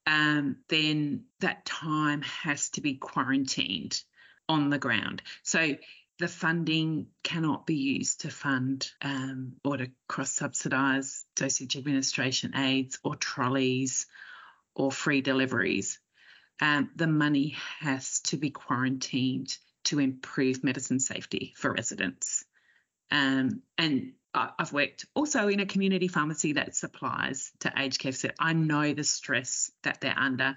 um, 0.07 0.59
then 0.69 1.25
that 1.41 1.65
time 1.65 2.23
has 2.23 2.69
to 2.71 2.81
be 2.81 2.95
quarantined 2.95 4.01
on 4.49 4.71
the 4.71 4.79
ground. 4.79 5.21
So 5.43 5.75
the 6.19 6.29
funding 6.29 7.09
cannot 7.23 7.67
be 7.67 7.75
used 7.75 8.23
to 8.23 8.31
fund 8.31 8.91
um, 9.03 9.55
or 9.65 9.77
to 9.77 9.91
cross 10.09 10.33
subsidise 10.33 11.25
dosage 11.37 11.77
administration 11.77 12.57
aids 12.57 12.99
or 13.05 13.17
trolleys 13.17 14.07
or 14.75 14.91
free 14.91 15.21
deliveries. 15.21 15.99
Um, 16.61 16.91
the 16.97 17.07
money 17.07 17.57
has 17.81 18.21
to 18.21 18.39
be 18.39 18.51
quarantined 18.51 19.57
to 19.85 19.99
improve 20.01 20.65
medicine 20.65 21.01
safety 21.01 21.53
for 21.57 21.73
residents. 21.73 22.45
Um, 23.11 23.63
and 23.77 24.13
I've 24.35 24.73
worked 24.73 25.07
also 25.15 25.49
in 25.49 25.61
a 25.61 25.67
community 25.67 26.09
pharmacy 26.09 26.55
that 26.55 26.77
supplies 26.77 27.53
to 27.61 27.73
aged 27.77 28.01
care. 28.01 28.13
So 28.13 28.31
I 28.39 28.53
know 28.53 28.93
the 28.93 29.05
stress 29.05 29.71
that 29.83 30.01
they're 30.01 30.19
under. 30.19 30.57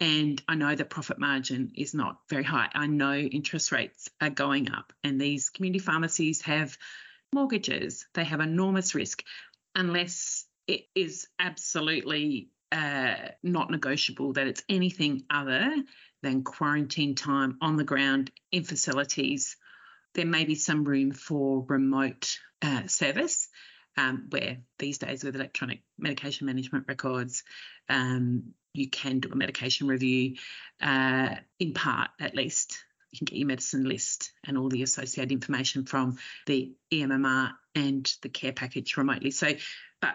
And 0.00 0.42
I 0.48 0.54
know 0.54 0.74
the 0.74 0.86
profit 0.86 1.18
margin 1.18 1.72
is 1.76 1.92
not 1.92 2.20
very 2.30 2.42
high. 2.42 2.70
I 2.74 2.86
know 2.86 3.14
interest 3.14 3.70
rates 3.70 4.08
are 4.20 4.30
going 4.30 4.72
up, 4.72 4.92
and 5.04 5.20
these 5.20 5.50
community 5.50 5.78
pharmacies 5.78 6.40
have 6.42 6.76
mortgages. 7.34 8.06
They 8.14 8.24
have 8.24 8.40
enormous 8.40 8.94
risk 8.94 9.22
unless 9.74 10.46
it 10.66 10.86
is 10.94 11.28
absolutely 11.38 12.48
uh, 12.72 13.14
not 13.42 13.70
negotiable 13.70 14.32
that 14.34 14.46
it's 14.46 14.62
anything 14.68 15.24
other 15.28 15.74
than 16.22 16.44
quarantine 16.44 17.14
time 17.14 17.58
on 17.60 17.76
the 17.76 17.84
ground 17.84 18.30
in 18.52 18.64
facilities. 18.64 19.56
There 20.14 20.26
may 20.26 20.44
be 20.44 20.54
some 20.54 20.84
room 20.84 21.12
for 21.12 21.64
remote 21.68 22.38
uh, 22.62 22.86
service, 22.86 23.48
um, 23.96 24.26
where 24.30 24.58
these 24.78 24.98
days 24.98 25.24
with 25.24 25.34
electronic 25.34 25.82
medication 25.98 26.46
management 26.46 26.86
records, 26.88 27.42
um, 27.88 28.54
you 28.74 28.88
can 28.88 29.20
do 29.20 29.30
a 29.32 29.36
medication 29.36 29.88
review, 29.88 30.36
uh, 30.80 31.34
in 31.58 31.74
part 31.74 32.10
at 32.20 32.34
least. 32.34 32.78
You 33.10 33.18
can 33.18 33.24
get 33.24 33.38
your 33.38 33.48
medicine 33.48 33.88
list 33.88 34.30
and 34.46 34.56
all 34.56 34.68
the 34.68 34.84
associated 34.84 35.32
information 35.32 35.84
from 35.84 36.18
the 36.46 36.72
EMMR 36.92 37.52
and 37.74 38.12
the 38.22 38.28
care 38.28 38.52
package 38.52 38.96
remotely. 38.96 39.32
So, 39.32 39.48
but 40.00 40.14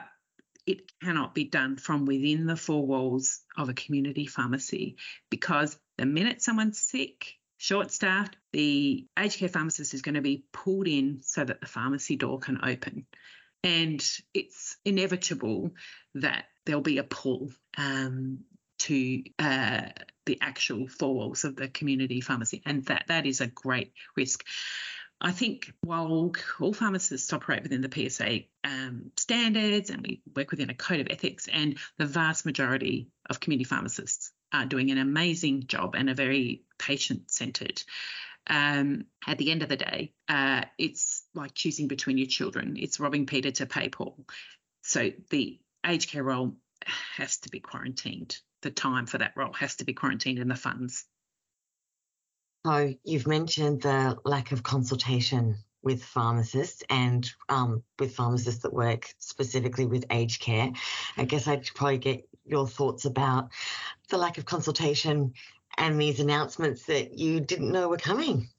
it 0.65 0.91
cannot 1.01 1.35
be 1.35 1.43
done 1.43 1.75
from 1.75 2.05
within 2.05 2.45
the 2.45 2.55
four 2.55 2.85
walls 2.85 3.41
of 3.57 3.67
a 3.67 3.73
community 3.73 4.25
pharmacy 4.25 4.95
because 5.29 5.77
the 5.97 6.05
minute 6.05 6.41
someone's 6.41 6.79
sick, 6.79 7.33
short 7.57 7.91
staffed, 7.91 8.37
the 8.53 9.05
aged 9.19 9.39
care 9.39 9.49
pharmacist 9.49 9.93
is 9.93 10.01
going 10.01 10.15
to 10.15 10.21
be 10.21 10.45
pulled 10.53 10.87
in 10.87 11.19
so 11.21 11.43
that 11.43 11.59
the 11.59 11.67
pharmacy 11.67 12.15
door 12.15 12.39
can 12.39 12.59
open. 12.63 13.05
And 13.63 14.03
it's 14.33 14.77
inevitable 14.85 15.71
that 16.15 16.45
there'll 16.65 16.81
be 16.81 16.97
a 16.97 17.03
pull 17.03 17.51
um, 17.77 18.39
to 18.79 19.23
uh, 19.39 19.81
the 20.25 20.39
actual 20.41 20.87
four 20.87 21.15
walls 21.15 21.43
of 21.43 21.55
the 21.55 21.67
community 21.67 22.21
pharmacy. 22.21 22.61
And 22.65 22.85
that 22.85 23.05
that 23.07 23.25
is 23.25 23.41
a 23.41 23.47
great 23.47 23.93
risk. 24.15 24.43
I 25.21 25.31
think 25.31 25.71
while 25.81 26.31
all 26.59 26.73
pharmacists 26.73 27.31
operate 27.31 27.63
within 27.63 27.81
the 27.81 28.09
PSA 28.09 28.41
um, 28.65 29.11
standards 29.15 29.89
and 29.89 30.01
we 30.01 30.21
work 30.35 30.51
within 30.51 30.69
a 30.69 30.75
code 30.75 30.99
of 30.99 31.07
ethics, 31.09 31.47
and 31.51 31.77
the 31.97 32.05
vast 32.05 32.45
majority 32.45 33.07
of 33.29 33.39
community 33.39 33.63
pharmacists 33.63 34.31
are 34.51 34.65
doing 34.65 34.91
an 34.91 34.97
amazing 34.97 35.67
job 35.67 35.95
and 35.95 36.09
are 36.09 36.15
very 36.15 36.63
patient 36.77 37.31
centered. 37.31 37.81
Um, 38.47 39.05
at 39.25 39.37
the 39.37 39.51
end 39.51 39.63
of 39.63 39.69
the 39.69 39.77
day, 39.77 40.13
uh, 40.29 40.65
it's 40.77 41.23
like 41.33 41.53
choosing 41.53 41.87
between 41.87 42.17
your 42.17 42.27
children. 42.27 42.75
It's 42.77 42.99
robbing 42.99 43.25
Peter 43.25 43.51
to 43.51 43.65
pay 43.65 43.89
Paul. 43.89 44.25
So 44.83 45.11
the 45.29 45.59
aged 45.85 46.09
care 46.09 46.23
role 46.23 46.55
has 47.17 47.37
to 47.39 47.49
be 47.49 47.59
quarantined. 47.59 48.37
The 48.61 48.71
time 48.71 49.05
for 49.05 49.17
that 49.17 49.33
role 49.35 49.53
has 49.53 49.75
to 49.77 49.85
be 49.85 49.93
quarantined 49.93 50.39
and 50.39 50.49
the 50.49 50.55
funds. 50.55 51.05
So 52.65 52.93
you've 53.03 53.27
mentioned 53.27 53.83
the 53.83 54.17
lack 54.25 54.51
of 54.51 54.63
consultation 54.63 55.57
with 55.83 56.03
pharmacists 56.03 56.83
and 56.89 57.29
um, 57.47 57.83
with 57.99 58.15
pharmacists 58.15 58.63
that 58.63 58.73
work 58.73 59.13
specifically 59.19 59.85
with 59.85 60.05
aged 60.09 60.41
care. 60.41 60.71
I 61.15 61.25
guess 61.25 61.47
I'd 61.47 61.67
probably 61.75 61.99
get 61.99 62.27
your 62.43 62.67
thoughts 62.67 63.05
about 63.05 63.49
the 64.09 64.17
lack 64.17 64.39
of 64.39 64.45
consultation 64.45 65.33
and 65.77 66.01
these 66.01 66.19
announcements 66.19 66.85
that 66.85 67.17
you 67.17 67.39
didn't 67.39 67.71
know 67.71 67.87
were 67.87 67.97
coming. 67.97 68.49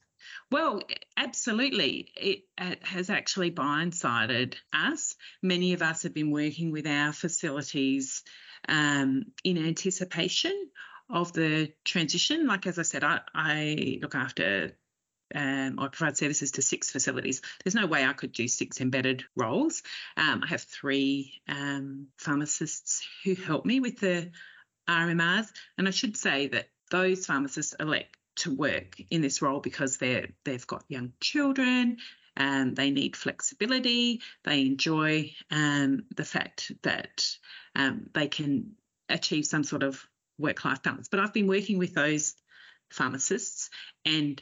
Well, 0.51 0.81
absolutely. 1.17 2.13
It, 2.17 2.45
it, 2.57 2.85
has 2.85 3.11
actually 3.11 3.51
blindsided 3.51 4.55
us. 4.73 5.17
Many 5.43 5.73
of 5.73 5.83
us 5.83 6.05
have 6.05 6.15
been 6.15 6.31
working 6.31 6.71
with 6.71 6.87
our 6.87 7.13
facilities 7.13 8.23
um, 8.69 9.25
in 9.43 9.59
anticipation 9.59 10.71
of 11.11 11.33
the 11.33 11.73
transition. 11.85 12.47
Like, 12.47 12.67
as 12.67 12.79
I 12.79 12.83
said, 12.83 13.03
I, 13.03 13.21
I 13.35 13.99
look 14.01 14.15
after 14.15 14.77
um, 15.35 15.81
I 15.81 15.89
provide 15.89 16.17
services 16.17 16.53
to 16.53 16.63
six 16.63 16.91
facilities. 16.91 17.43
There's 17.65 17.75
no 17.75 17.87
way 17.87 18.05
I 18.05 18.13
could 18.13 18.33
do 18.33 18.47
six 18.47 18.81
embedded 18.81 19.25
roles. 19.35 19.83
Um, 20.17 20.43
I 20.45 20.47
have 20.49 20.63
three 20.63 21.41
um, 21.49 22.09
pharmacists 22.17 23.07
who 23.25 23.35
help 23.35 23.65
me 23.67 23.81
with 23.81 23.99
the 23.99 24.31
RMMRs, 24.89 25.51
and 25.79 25.89
I 25.89 25.91
should 25.91 26.17
say 26.17 26.47
that 26.49 26.69
those 26.91 27.27
pharmacists 27.27 27.75
elect 27.81 28.17
to 28.37 28.55
work 28.55 29.01
in 29.11 29.23
this 29.23 29.43
role 29.43 29.61
because 29.61 29.99
they're 29.99 30.29
they've 30.45 30.67
got 30.67 30.85
young 30.89 31.13
children 31.21 31.99
and 32.37 32.77
they 32.77 32.91
need 32.91 33.17
flexibility. 33.17 34.21
They 34.45 34.63
enjoy 34.63 35.33
um, 35.51 36.05
the 36.15 36.25
fact 36.25 36.73
that 36.83 37.27
um, 37.75 38.11
they 38.13 38.29
can 38.29 38.73
achieve 39.09 39.47
some 39.47 39.65
sort 39.65 39.83
of 39.83 40.05
work 40.39 40.65
life 40.65 40.83
balance. 40.83 41.09
But 41.09 41.21
I've 41.21 41.33
been 41.33 41.47
working 41.47 41.79
with 41.79 41.95
those 41.95 42.35
pharmacists 42.91 43.71
and 44.05 44.41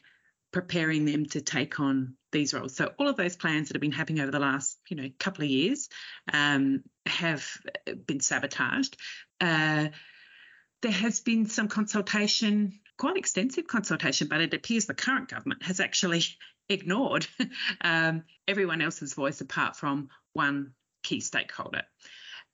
preparing 0.52 1.04
them 1.04 1.26
to 1.26 1.40
take 1.40 1.80
on 1.80 2.14
these 2.32 2.54
roles. 2.54 2.76
So 2.76 2.92
all 2.98 3.08
of 3.08 3.16
those 3.16 3.36
plans 3.36 3.68
that 3.68 3.76
have 3.76 3.80
been 3.80 3.92
happening 3.92 4.22
over 4.22 4.30
the 4.30 4.38
last, 4.38 4.78
you 4.88 4.96
know, 4.96 5.08
couple 5.18 5.44
of 5.44 5.50
years 5.50 5.88
um, 6.32 6.82
have 7.06 7.44
been 8.06 8.20
sabotaged. 8.20 8.96
Uh, 9.40 9.88
there 10.82 10.92
has 10.92 11.20
been 11.20 11.46
some 11.46 11.68
consultation, 11.68 12.78
quite 12.98 13.16
extensive 13.16 13.66
consultation, 13.66 14.28
but 14.28 14.40
it 14.40 14.54
appears 14.54 14.86
the 14.86 14.94
current 14.94 15.28
government 15.28 15.62
has 15.62 15.80
actually 15.80 16.22
ignored 16.68 17.26
um, 17.80 18.22
everyone 18.48 18.80
else's 18.80 19.14
voice 19.14 19.40
apart 19.40 19.76
from 19.76 20.08
one 20.32 20.72
key 21.02 21.20
stakeholder. 21.20 21.82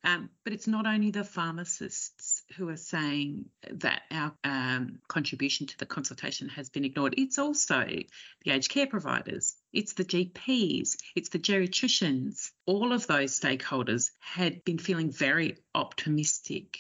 Um, 0.03 0.31
but 0.45 0.55
it's 0.55 0.67
not 0.67 0.87
only 0.87 1.11
the 1.11 1.25
pharmacists 1.25 2.43
who 2.57 2.69
are 2.71 2.77
saying 2.77 3.45
that 3.71 4.03
our 4.11 4.33
um, 4.45 4.99
contribution 5.09 5.67
to 5.67 5.79
the 5.79 5.85
consultation 5.85 6.49
has 6.49 6.71
been 6.71 6.87
ignored. 6.87 7.15
It's 7.19 7.39
also 7.39 7.85
the 7.85 8.51
aged 8.51 8.71
care 8.71 8.87
providers, 8.87 9.57
it's 9.75 9.93
the 9.93 10.05
GPs, 10.05 10.97
it's 11.15 11.29
the 11.29 11.39
geriatricians. 11.39 12.51
All 12.65 12.95
of 12.95 13.07
those 13.07 13.39
stakeholders 13.39 14.11
had 14.21 14.65
been 14.65 14.79
feeling 14.79 15.11
very 15.11 15.59
optimistic 15.75 16.79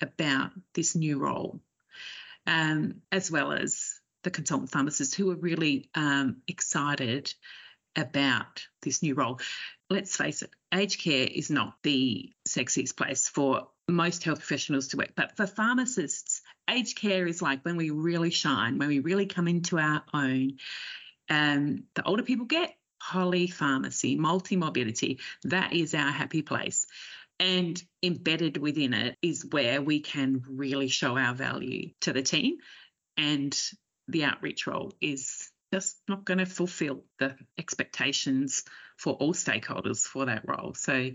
about 0.00 0.52
this 0.74 0.96
new 0.96 1.18
role, 1.18 1.60
um, 2.46 3.02
as 3.10 3.30
well 3.30 3.52
as 3.52 3.94
the 4.24 4.30
consultant 4.30 4.70
pharmacists 4.70 5.14
who 5.14 5.30
are 5.30 5.36
really 5.36 5.90
um, 5.94 6.36
excited 6.46 7.32
about 7.96 8.66
this 8.82 9.02
new 9.02 9.14
role. 9.14 9.40
Let's 9.90 10.16
face 10.16 10.42
it, 10.42 10.50
aged 10.72 11.02
care 11.02 11.28
is 11.30 11.50
not 11.50 11.74
the 11.82 12.32
sexiest 12.48 12.96
place 12.96 13.28
for 13.28 13.68
most 13.88 14.24
health 14.24 14.38
professionals 14.38 14.88
to 14.88 14.96
work, 14.96 15.12
but 15.14 15.36
for 15.36 15.46
pharmacists, 15.46 16.40
aged 16.70 16.98
care 16.98 17.26
is 17.26 17.42
like 17.42 17.64
when 17.64 17.76
we 17.76 17.90
really 17.90 18.30
shine, 18.30 18.78
when 18.78 18.88
we 18.88 19.00
really 19.00 19.26
come 19.26 19.48
into 19.48 19.78
our 19.78 20.02
own. 20.14 20.58
Um, 21.28 21.84
the 21.94 22.04
older 22.04 22.22
people 22.22 22.46
get, 22.46 22.74
polypharmacy, 23.02 24.16
multi-morbidity, 24.16 25.18
that 25.44 25.72
is 25.72 25.94
our 25.94 26.10
happy 26.10 26.42
place. 26.42 26.86
And 27.42 27.82
embedded 28.04 28.56
within 28.56 28.94
it 28.94 29.18
is 29.20 29.44
where 29.44 29.82
we 29.82 29.98
can 29.98 30.44
really 30.48 30.86
show 30.86 31.18
our 31.18 31.34
value 31.34 31.90
to 32.02 32.12
the 32.12 32.22
team. 32.22 32.58
And 33.16 33.52
the 34.06 34.24
outreach 34.24 34.68
role 34.68 34.92
is 35.00 35.50
just 35.72 35.96
not 36.06 36.24
going 36.24 36.38
to 36.38 36.46
fulfill 36.46 37.02
the 37.18 37.34
expectations 37.58 38.62
for 38.96 39.14
all 39.14 39.34
stakeholders 39.34 40.04
for 40.04 40.26
that 40.26 40.44
role. 40.46 40.74
So, 40.74 41.10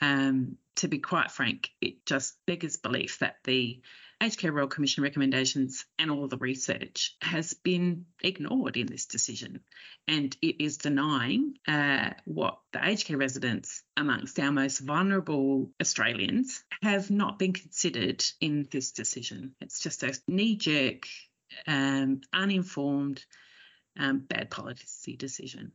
um, 0.00 0.58
to 0.76 0.86
be 0.86 1.00
quite 1.00 1.32
frank, 1.32 1.70
it 1.80 2.06
just 2.06 2.36
beggars 2.46 2.76
belief 2.76 3.18
that 3.18 3.38
the 3.42 3.80
Aged 4.20 4.38
Care 4.38 4.52
Royal 4.52 4.66
Commission 4.66 5.04
recommendations 5.04 5.84
and 5.96 6.10
all 6.10 6.26
the 6.26 6.38
research 6.38 7.16
has 7.22 7.54
been 7.54 8.06
ignored 8.20 8.76
in 8.76 8.86
this 8.86 9.06
decision. 9.06 9.60
And 10.08 10.36
it 10.42 10.60
is 10.62 10.78
denying 10.78 11.54
uh, 11.68 12.10
what 12.24 12.58
the 12.72 12.84
aged 12.84 13.06
care 13.06 13.16
residents 13.16 13.82
amongst 13.96 14.40
our 14.40 14.50
most 14.50 14.80
vulnerable 14.80 15.70
Australians 15.80 16.64
have 16.82 17.10
not 17.10 17.38
been 17.38 17.52
considered 17.52 18.24
in 18.40 18.66
this 18.72 18.90
decision. 18.90 19.54
It's 19.60 19.80
just 19.80 20.02
a 20.02 20.18
knee 20.26 20.56
jerk 20.56 21.06
um, 21.68 22.22
uninformed, 22.32 23.24
um, 23.98 24.18
bad 24.18 24.50
policy 24.50 25.16
decision. 25.16 25.72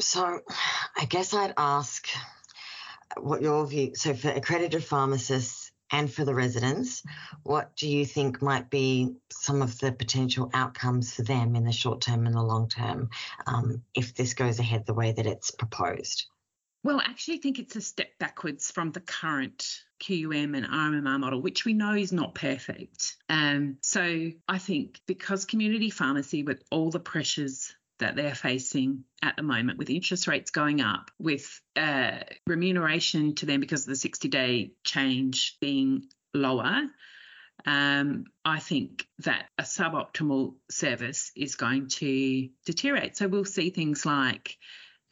So, 0.00 0.40
I 0.96 1.04
guess 1.06 1.32
I'd 1.32 1.54
ask 1.56 2.08
what 3.16 3.42
your 3.42 3.66
view. 3.66 3.94
So, 3.94 4.12
for 4.12 4.30
accredited 4.30 4.84
pharmacists 4.84 5.63
and 5.90 6.12
for 6.12 6.24
the 6.24 6.34
residents, 6.34 7.02
what 7.42 7.74
do 7.76 7.88
you 7.88 8.04
think 8.06 8.42
might 8.42 8.70
be 8.70 9.14
some 9.30 9.62
of 9.62 9.78
the 9.78 9.92
potential 9.92 10.50
outcomes 10.54 11.14
for 11.14 11.22
them 11.22 11.54
in 11.56 11.64
the 11.64 11.72
short 11.72 12.00
term 12.00 12.26
and 12.26 12.34
the 12.34 12.42
long 12.42 12.68
term 12.68 13.10
um, 13.46 13.82
if 13.94 14.14
this 14.14 14.34
goes 14.34 14.58
ahead 14.58 14.86
the 14.86 14.94
way 14.94 15.12
that 15.12 15.26
it's 15.26 15.50
proposed? 15.50 16.26
Well, 16.84 17.00
I 17.00 17.04
actually 17.04 17.38
think 17.38 17.58
it's 17.58 17.76
a 17.76 17.80
step 17.80 18.10
backwards 18.18 18.70
from 18.70 18.92
the 18.92 19.00
current 19.00 19.80
QUM 20.00 20.54
and 20.54 20.66
RMMR 20.66 21.18
model, 21.18 21.40
which 21.40 21.64
we 21.64 21.72
know 21.72 21.94
is 21.94 22.12
not 22.12 22.34
perfect. 22.34 23.16
Um, 23.30 23.78
so 23.80 24.30
I 24.46 24.58
think 24.58 25.00
because 25.06 25.46
community 25.46 25.88
pharmacy, 25.88 26.42
with 26.42 26.62
all 26.70 26.90
the 26.90 27.00
pressures 27.00 27.74
that 27.98 28.16
they're 28.16 28.34
facing 28.34 29.04
at 29.22 29.36
the 29.36 29.42
moment, 29.42 29.78
with 29.78 29.90
interest 29.90 30.26
rates 30.26 30.50
going 30.50 30.80
up, 30.80 31.10
with 31.18 31.60
uh, 31.76 32.18
remuneration 32.46 33.34
to 33.36 33.46
them 33.46 33.60
because 33.60 33.82
of 33.82 33.88
the 33.88 33.96
60 33.96 34.28
day 34.28 34.72
change 34.84 35.56
being 35.60 36.04
lower, 36.32 36.82
um, 37.66 38.24
I 38.44 38.58
think 38.58 39.06
that 39.20 39.46
a 39.58 39.62
suboptimal 39.62 40.54
service 40.70 41.30
is 41.36 41.54
going 41.54 41.88
to 41.88 42.48
deteriorate. 42.66 43.16
So 43.16 43.28
we'll 43.28 43.44
see 43.44 43.70
things 43.70 44.04
like 44.04 44.58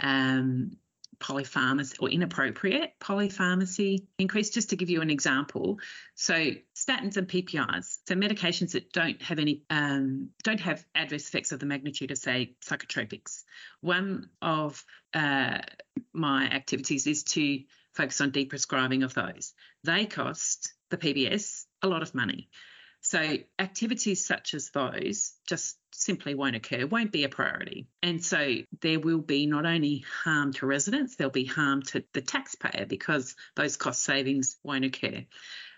um, 0.01 0.73
polypharmacy 1.19 1.97
or 2.01 2.11
inappropriate 2.11 2.95
polypharmacy 3.01 4.07
increase. 4.19 4.51
Just 4.51 4.71
to 4.71 4.77
give 4.77 4.91
you 4.91 5.01
an 5.01 5.11
example, 5.11 5.79
so 6.15 6.51
statins 6.87 7.17
and 7.17 7.29
PPIs, 7.29 7.99
so 8.07 8.15
medications 8.15 8.73
that 8.73 8.93
don't 8.93 9.21
have 9.23 9.39
any 9.39 9.63
um, 9.71 10.31
don't 10.43 10.61
have 10.61 10.85
adverse 10.95 11.29
effects 11.29 11.53
of 11.53 11.61
the 11.61 11.67
magnitude 11.67 12.11
of 12.11 12.19
say 12.19 12.55
psychotropics. 12.65 13.43
One 13.81 14.29
of 14.41 14.85
uh, 15.15 15.59
my 16.13 16.45
activities 16.45 17.07
is 17.07 17.25
to 17.25 17.61
focus 17.95 18.21
on 18.21 18.33
deprescribing 18.33 19.05
of 19.05 19.15
those. 19.15 19.53
They 19.85 20.07
cost 20.07 20.73
the 20.91 20.97
PBS 20.97 21.65
a 21.83 21.89
lot 21.89 22.03
of 22.03 22.15
money. 22.15 22.49
So 23.03 23.37
activities 23.59 24.25
such 24.25 24.55
as 24.55 24.71
those 24.71 25.33
just 25.49 25.77
simply 25.93 26.37
won't 26.37 26.55
occur, 26.55 26.87
won't 26.87 27.11
be 27.11 27.25
a 27.25 27.29
priority. 27.29 27.89
And 28.01 28.25
so 28.25 28.59
there 28.81 29.01
will 29.01 29.21
be 29.21 29.47
not 29.47 29.67
only 29.67 30.05
harm 30.23 30.53
to 30.55 30.67
residents, 30.67 31.17
there'll 31.17 31.33
be 31.33 31.45
harm 31.45 31.83
to 31.83 32.05
the 32.13 32.21
taxpayer 32.21 32.87
because 32.87 33.35
those 33.57 33.77
cost 33.77 34.05
savings 34.05 34.57
won't 34.63 34.85
occur. 34.85 35.25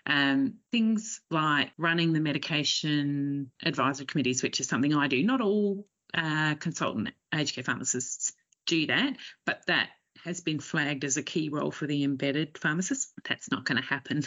Um, 0.07 0.55
things 0.71 1.21
like 1.31 1.71
running 1.77 2.13
the 2.13 2.19
medication 2.19 3.51
advisory 3.63 4.05
committees, 4.05 4.43
which 4.43 4.59
is 4.59 4.67
something 4.67 4.93
I 4.93 5.07
do. 5.07 5.23
Not 5.23 5.41
all 5.41 5.87
uh, 6.13 6.55
consultant 6.55 7.09
aged 7.33 7.55
care 7.55 7.63
pharmacists 7.63 8.33
do 8.67 8.87
that, 8.87 9.17
but 9.45 9.61
that 9.67 9.89
has 10.23 10.41
been 10.41 10.59
flagged 10.59 11.03
as 11.03 11.17
a 11.17 11.23
key 11.23 11.49
role 11.49 11.71
for 11.71 11.87
the 11.87 12.03
embedded 12.03 12.57
pharmacist. 12.57 13.11
That's 13.27 13.51
not 13.51 13.65
going 13.65 13.81
to 13.81 13.87
happen 13.87 14.23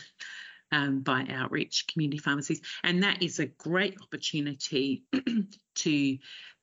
um, 0.72 1.00
by 1.00 1.26
outreach 1.30 1.86
community 1.92 2.18
pharmacies. 2.18 2.60
And 2.84 3.02
that 3.02 3.22
is 3.22 3.38
a 3.38 3.46
great 3.46 3.96
opportunity 4.02 5.04
to 5.76 6.18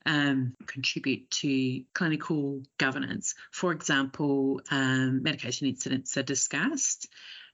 um, 0.05 0.53
contribute 0.67 1.29
to 1.31 1.83
clinical 1.93 2.61
governance. 2.77 3.33
For 3.51 3.71
example, 3.71 4.61
um, 4.69 5.23
medication 5.23 5.67
incidents 5.67 6.15
are 6.17 6.23
discussed, 6.23 7.07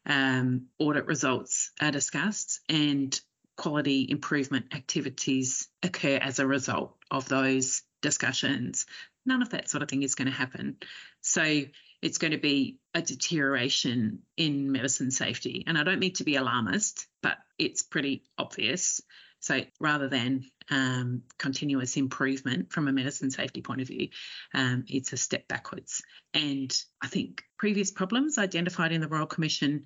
um, 0.05 0.67
audit 0.79 1.05
results 1.05 1.71
are 1.81 1.91
discussed, 1.91 2.59
and 2.69 3.19
quality 3.57 4.07
improvement 4.09 4.73
activities 4.73 5.67
occur 5.83 6.17
as 6.17 6.39
a 6.39 6.47
result 6.47 6.95
of 7.11 7.27
those 7.27 7.83
discussions. 8.01 8.85
None 9.25 9.41
of 9.41 9.49
that 9.49 9.69
sort 9.69 9.83
of 9.83 9.89
thing 9.89 10.03
is 10.03 10.15
going 10.15 10.29
to 10.29 10.33
happen. 10.33 10.77
So 11.21 11.63
it's 12.01 12.17
going 12.17 12.31
to 12.31 12.39
be 12.39 12.79
a 12.95 13.01
deterioration 13.01 14.23
in 14.35 14.71
medicine 14.71 15.11
safety. 15.11 15.63
And 15.67 15.77
I 15.77 15.83
don't 15.83 15.99
mean 15.99 16.13
to 16.13 16.23
be 16.23 16.35
alarmist, 16.35 17.05
but 17.21 17.37
it's 17.59 17.83
pretty 17.83 18.23
obvious. 18.37 19.01
So 19.41 19.61
rather 19.79 20.07
than 20.07 20.45
um, 20.69 21.23
continuous 21.37 21.97
improvement 21.97 22.71
from 22.71 22.87
a 22.87 22.93
medicine 22.93 23.31
safety 23.31 23.61
point 23.61 23.81
of 23.81 23.87
view, 23.87 24.09
um, 24.53 24.85
it's 24.87 25.13
a 25.13 25.17
step 25.17 25.47
backwards. 25.47 26.01
And 26.33 26.71
I 27.01 27.07
think 27.07 27.43
previous 27.57 27.91
problems 27.91 28.37
identified 28.37 28.91
in 28.91 29.01
the 29.01 29.07
Royal 29.07 29.25
Commission 29.25 29.85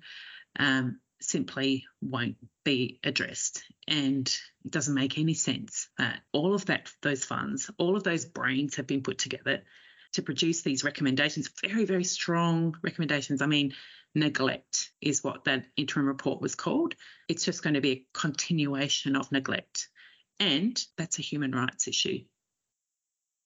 um, 0.58 1.00
simply 1.22 1.86
won't 2.02 2.36
be 2.64 3.00
addressed. 3.02 3.64
And 3.88 4.28
it 4.64 4.70
doesn't 4.70 4.94
make 4.94 5.18
any 5.18 5.34
sense 5.34 5.88
that 5.96 6.20
all 6.32 6.54
of 6.54 6.66
that, 6.66 6.90
those 7.02 7.24
funds, 7.24 7.70
all 7.78 7.96
of 7.96 8.04
those 8.04 8.26
brains 8.26 8.76
have 8.76 8.86
been 8.86 9.02
put 9.02 9.18
together 9.18 9.62
to 10.16 10.22
produce 10.22 10.62
these 10.62 10.84
recommendations, 10.84 11.50
very, 11.64 11.84
very 11.84 12.04
strong 12.04 12.76
recommendations. 12.82 13.40
I 13.40 13.46
mean, 13.46 13.74
neglect 14.14 14.90
is 15.00 15.22
what 15.22 15.44
that 15.44 15.66
interim 15.76 16.06
report 16.06 16.40
was 16.40 16.54
called. 16.54 16.94
It's 17.28 17.44
just 17.44 17.62
going 17.62 17.74
to 17.74 17.80
be 17.80 17.92
a 17.92 18.06
continuation 18.12 19.14
of 19.14 19.30
neglect. 19.30 19.88
And 20.40 20.82
that's 20.98 21.18
a 21.18 21.22
human 21.22 21.52
rights 21.52 21.86
issue. 21.86 22.24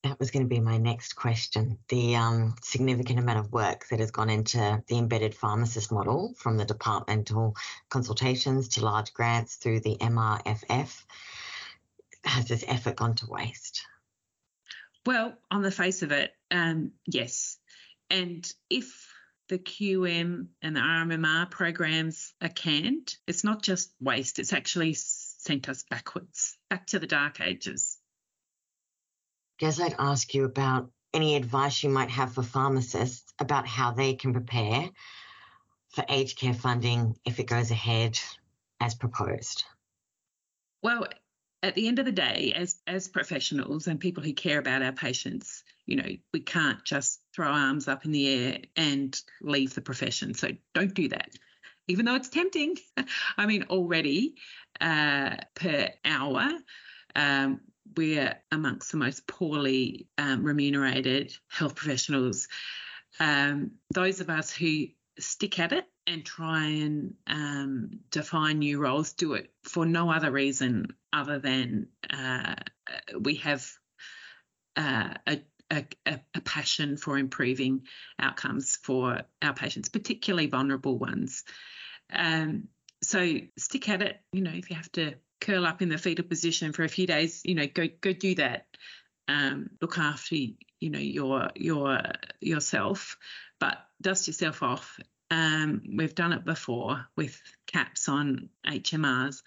That 0.04 0.18
was 0.18 0.30
going 0.30 0.44
to 0.44 0.48
be 0.48 0.60
my 0.60 0.78
next 0.78 1.14
question. 1.14 1.78
The 1.88 2.16
um, 2.16 2.54
significant 2.62 3.18
amount 3.18 3.40
of 3.40 3.52
work 3.52 3.86
that 3.90 4.00
has 4.00 4.10
gone 4.10 4.30
into 4.30 4.82
the 4.86 4.96
embedded 4.96 5.34
pharmacist 5.34 5.92
model 5.92 6.34
from 6.38 6.56
the 6.56 6.64
departmental 6.64 7.54
consultations 7.90 8.68
to 8.68 8.84
large 8.84 9.12
grants 9.12 9.56
through 9.56 9.80
the 9.80 9.96
MRFF. 10.00 11.04
Has 12.24 12.46
this 12.46 12.64
effort 12.66 12.96
gone 12.96 13.14
to 13.16 13.26
waste? 13.28 13.82
Well, 15.06 15.36
on 15.50 15.62
the 15.62 15.70
face 15.70 16.02
of 16.02 16.12
it, 16.12 16.32
um, 16.50 16.92
yes. 17.06 17.56
And 18.10 18.50
if 18.68 19.12
the 19.48 19.58
QUM 19.58 20.50
and 20.62 20.76
the 20.76 20.80
RMMR 20.80 21.50
programs 21.50 22.32
are 22.42 22.48
canned, 22.48 23.16
it's 23.26 23.44
not 23.44 23.62
just 23.62 23.92
waste, 24.00 24.38
it's 24.38 24.52
actually 24.52 24.94
sent 24.94 25.68
us 25.68 25.84
backwards, 25.88 26.56
back 26.68 26.86
to 26.88 26.98
the 26.98 27.06
dark 27.06 27.40
ages. 27.40 27.98
Guess 29.58 29.80
I'd 29.80 29.96
ask 29.98 30.34
you 30.34 30.44
about 30.44 30.90
any 31.12 31.36
advice 31.36 31.82
you 31.82 31.90
might 31.90 32.10
have 32.10 32.34
for 32.34 32.42
pharmacists 32.42 33.32
about 33.38 33.66
how 33.66 33.90
they 33.92 34.14
can 34.14 34.32
prepare 34.32 34.88
for 35.88 36.04
aged 36.08 36.38
care 36.38 36.54
funding 36.54 37.16
if 37.24 37.40
it 37.40 37.46
goes 37.46 37.70
ahead 37.70 38.18
as 38.80 38.94
proposed. 38.94 39.64
Well, 40.82 41.06
at 41.62 41.74
the 41.74 41.88
end 41.88 41.98
of 41.98 42.04
the 42.04 42.12
day, 42.12 42.52
as 42.56 42.76
as 42.86 43.08
professionals 43.08 43.86
and 43.86 44.00
people 44.00 44.22
who 44.22 44.32
care 44.32 44.58
about 44.58 44.82
our 44.82 44.92
patients, 44.92 45.62
you 45.86 45.96
know, 45.96 46.08
we 46.32 46.40
can't 46.40 46.82
just 46.84 47.20
throw 47.34 47.48
arms 47.48 47.88
up 47.88 48.04
in 48.04 48.12
the 48.12 48.28
air 48.28 48.58
and 48.76 49.20
leave 49.42 49.74
the 49.74 49.80
profession. 49.80 50.34
So 50.34 50.50
don't 50.74 50.94
do 50.94 51.08
that. 51.08 51.30
Even 51.88 52.04
though 52.04 52.14
it's 52.14 52.28
tempting. 52.28 52.76
I 53.36 53.46
mean, 53.46 53.64
already 53.68 54.36
uh, 54.80 55.36
per 55.54 55.90
hour, 56.04 56.48
um, 57.14 57.60
we're 57.96 58.38
amongst 58.52 58.92
the 58.92 58.98
most 58.98 59.26
poorly 59.26 60.06
um, 60.16 60.44
remunerated 60.44 61.34
health 61.48 61.74
professionals. 61.74 62.48
Um, 63.18 63.72
those 63.92 64.20
of 64.20 64.30
us 64.30 64.52
who 64.52 64.86
stick 65.18 65.58
at 65.58 65.72
it 65.72 65.84
and 66.10 66.24
try 66.24 66.64
and 66.64 67.14
um, 67.28 68.00
define 68.10 68.58
new 68.58 68.80
roles, 68.80 69.12
do 69.12 69.34
it 69.34 69.52
for 69.62 69.86
no 69.86 70.10
other 70.10 70.30
reason 70.32 70.88
other 71.12 71.38
than 71.38 71.86
uh, 72.12 72.56
we 73.18 73.36
have 73.36 73.64
uh, 74.76 75.14
a, 75.26 75.40
a, 75.70 75.86
a, 76.34 76.40
passion 76.40 76.96
for 76.96 77.16
improving 77.16 77.82
outcomes 78.18 78.76
for 78.82 79.20
our 79.40 79.54
patients, 79.54 79.88
particularly 79.88 80.46
vulnerable 80.46 80.98
ones. 80.98 81.44
Um, 82.12 82.68
so 83.02 83.38
stick 83.56 83.88
at 83.88 84.02
it. 84.02 84.20
You 84.32 84.42
know, 84.42 84.52
if 84.52 84.68
you 84.68 84.76
have 84.76 84.90
to 84.92 85.14
curl 85.40 85.64
up 85.64 85.80
in 85.80 85.88
the 85.88 85.98
fetal 85.98 86.24
position 86.24 86.72
for 86.72 86.82
a 86.82 86.88
few 86.88 87.06
days, 87.06 87.42
you 87.44 87.54
know, 87.54 87.68
go 87.68 87.86
go 88.00 88.12
do 88.12 88.34
that. 88.36 88.66
Um, 89.28 89.70
look 89.80 89.96
after 89.96 90.34
you 90.34 90.56
know 90.90 90.98
your 90.98 91.50
your 91.54 92.00
yourself, 92.40 93.16
but 93.60 93.78
dust 94.02 94.26
yourself 94.26 94.62
off 94.62 94.98
um, 95.30 95.82
we've 95.96 96.14
done 96.14 96.32
it 96.32 96.44
before 96.44 97.06
with 97.16 97.40
caps 97.66 98.08
on 98.08 98.48
HMRs, 98.66 99.42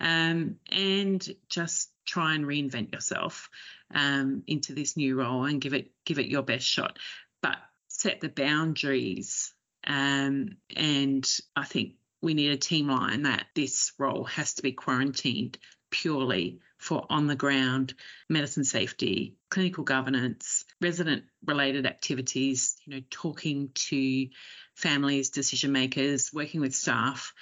um, 0.00 0.56
and 0.70 1.26
just 1.48 1.90
try 2.04 2.34
and 2.34 2.44
reinvent 2.44 2.92
yourself 2.92 3.48
um, 3.94 4.42
into 4.46 4.72
this 4.72 4.96
new 4.96 5.16
role 5.16 5.44
and 5.44 5.60
give 5.60 5.74
it 5.74 5.90
give 6.04 6.18
it 6.18 6.26
your 6.26 6.42
best 6.42 6.66
shot. 6.66 6.98
But 7.42 7.56
set 7.88 8.20
the 8.20 8.28
boundaries, 8.28 9.52
um, 9.86 10.56
and 10.74 11.28
I 11.54 11.64
think 11.64 11.94
we 12.20 12.34
need 12.34 12.50
a 12.50 12.56
team 12.56 12.88
line 12.88 13.22
that 13.22 13.46
this 13.54 13.92
role 13.98 14.24
has 14.24 14.54
to 14.54 14.62
be 14.62 14.72
quarantined 14.72 15.58
purely 15.90 16.60
for 16.78 17.06
on 17.10 17.26
the 17.26 17.36
ground 17.36 17.94
medicine 18.28 18.64
safety, 18.64 19.36
clinical 19.50 19.84
governance, 19.84 20.64
resident 20.80 21.24
related 21.44 21.86
activities, 21.86 22.76
you 22.84 22.94
know, 22.94 23.02
talking 23.10 23.70
to 23.74 24.28
families, 24.74 25.30
decision 25.30 25.72
makers, 25.72 26.30
working 26.32 26.60
with 26.60 26.74
staff, 26.74 27.32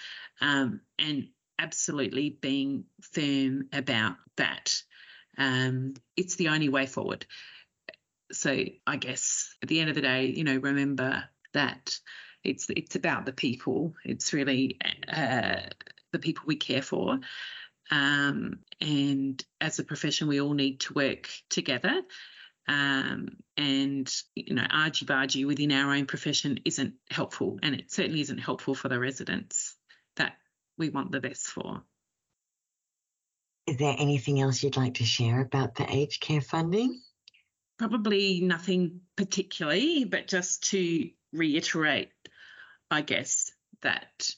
um, 0.40 0.80
and 0.98 1.28
absolutely 1.58 2.30
being 2.30 2.84
firm 3.12 3.68
about 3.72 4.16
that. 4.36 4.82
Um, 5.38 5.94
it's 6.16 6.36
the 6.36 6.48
only 6.48 6.68
way 6.68 6.86
forward. 6.86 7.26
So 8.32 8.64
I 8.86 8.96
guess 8.96 9.54
at 9.62 9.68
the 9.68 9.80
end 9.80 9.90
of 9.90 9.94
the 9.94 10.02
day, 10.02 10.26
you 10.26 10.44
know, 10.44 10.56
remember 10.56 11.24
that 11.52 11.98
it's 12.42 12.66
it's 12.70 12.96
about 12.96 13.26
the 13.26 13.32
people. 13.32 13.94
It's 14.04 14.32
really 14.32 14.78
uh, 15.08 15.60
the 16.12 16.18
people 16.18 16.44
we 16.46 16.56
care 16.56 16.82
for. 16.82 17.18
Um, 17.90 18.60
and 18.80 19.42
as 19.60 19.78
a 19.78 19.84
profession, 19.84 20.28
we 20.28 20.40
all 20.40 20.54
need 20.54 20.80
to 20.80 20.94
work 20.94 21.28
together. 21.50 22.02
Um, 22.68 23.36
and 23.56 24.12
you 24.34 24.54
know, 24.54 24.66
argy 24.70 25.06
bargy 25.06 25.46
within 25.46 25.72
our 25.72 25.94
own 25.94 26.06
profession 26.06 26.58
isn't 26.64 26.94
helpful, 27.10 27.58
and 27.62 27.74
it 27.74 27.90
certainly 27.90 28.20
isn't 28.20 28.38
helpful 28.38 28.74
for 28.74 28.88
the 28.88 28.98
residents 28.98 29.76
that 30.16 30.34
we 30.76 30.90
want 30.90 31.12
the 31.12 31.20
best 31.20 31.46
for. 31.46 31.82
Is 33.66 33.78
there 33.78 33.96
anything 33.98 34.40
else 34.40 34.62
you'd 34.62 34.76
like 34.76 34.94
to 34.94 35.04
share 35.04 35.40
about 35.40 35.74
the 35.74 35.86
aged 35.92 36.20
care 36.20 36.40
funding? 36.40 37.00
Probably 37.78 38.40
nothing 38.40 39.00
particularly, 39.16 40.04
but 40.04 40.28
just 40.28 40.70
to 40.70 41.10
reiterate, 41.32 42.10
I 42.90 43.02
guess, 43.02 43.50
that 43.82 44.30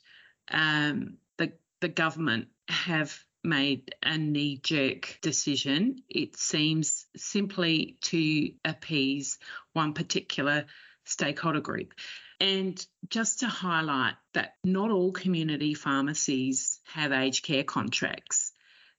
um, 0.50 1.18
the 1.36 1.52
the 1.80 1.88
government 1.88 2.48
have 2.68 3.18
made 3.44 3.94
a 4.02 4.18
knee 4.18 4.58
jerk 4.62 5.18
decision. 5.22 6.02
It 6.08 6.36
seems 6.36 7.06
simply 7.16 7.98
to 8.02 8.50
appease 8.64 9.38
one 9.72 9.94
particular 9.94 10.66
stakeholder 11.04 11.60
group. 11.60 11.94
And 12.40 12.84
just 13.08 13.40
to 13.40 13.48
highlight 13.48 14.14
that 14.34 14.54
not 14.62 14.90
all 14.90 15.12
community 15.12 15.74
pharmacies 15.74 16.80
have 16.84 17.12
aged 17.12 17.44
care 17.44 17.64
contracts. 17.64 18.52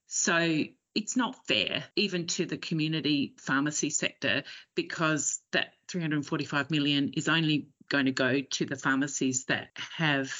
So 0.06 0.64
it's 0.94 1.16
not 1.16 1.46
fair 1.46 1.84
even 1.96 2.26
to 2.26 2.46
the 2.46 2.58
community 2.58 3.34
pharmacy 3.38 3.90
sector 3.90 4.42
because 4.74 5.40
that 5.52 5.72
345 5.88 6.70
million 6.70 7.12
is 7.14 7.28
only 7.28 7.68
going 7.88 8.06
to 8.06 8.12
go 8.12 8.40
to 8.40 8.66
the 8.66 8.76
pharmacies 8.76 9.44
that 9.46 9.68
have 9.96 10.32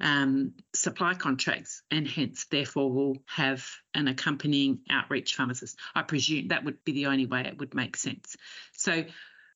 um, 0.00 0.54
supply 0.74 1.14
contracts 1.14 1.82
and 1.90 2.06
hence 2.06 2.46
therefore 2.50 2.92
will 2.92 3.16
have 3.26 3.66
an 3.94 4.08
accompanying 4.08 4.80
outreach 4.90 5.34
pharmacist. 5.34 5.78
I 5.94 6.02
presume 6.02 6.48
that 6.48 6.64
would 6.64 6.84
be 6.84 6.92
the 6.92 7.06
only 7.06 7.26
way 7.26 7.42
it 7.42 7.58
would 7.58 7.74
make 7.74 7.96
sense. 7.96 8.36
So 8.72 9.04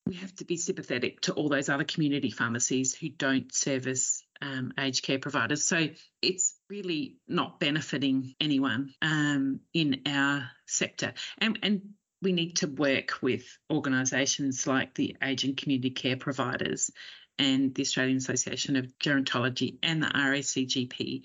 we 0.06 0.16
have 0.16 0.34
to 0.36 0.44
be 0.44 0.56
sympathetic 0.56 1.20
to 1.22 1.32
all 1.32 1.48
those 1.48 1.68
other 1.68 1.84
community 1.84 2.30
pharmacies 2.30 2.94
who 2.94 3.08
don't 3.08 3.54
service 3.54 4.24
um, 4.40 4.72
aged 4.78 5.04
care 5.04 5.20
providers. 5.20 5.64
So 5.64 5.88
it's 6.20 6.56
really 6.68 7.18
not 7.28 7.60
benefiting 7.60 8.34
anyone 8.40 8.92
um, 9.00 9.60
in 9.72 10.02
our 10.06 10.50
sector. 10.66 11.14
And, 11.38 11.58
and 11.62 11.82
we 12.20 12.32
need 12.32 12.56
to 12.56 12.66
work 12.66 13.22
with 13.22 13.44
organisations 13.70 14.66
like 14.66 14.94
the 14.94 15.16
Aging 15.22 15.56
Community 15.56 15.90
Care 15.90 16.16
Providers 16.16 16.90
and 17.38 17.74
the 17.74 17.82
Australian 17.82 18.18
Association 18.18 18.76
of 18.76 18.86
Gerontology 18.98 19.78
and 19.82 20.02
the 20.02 20.08
RACGP 20.08 21.22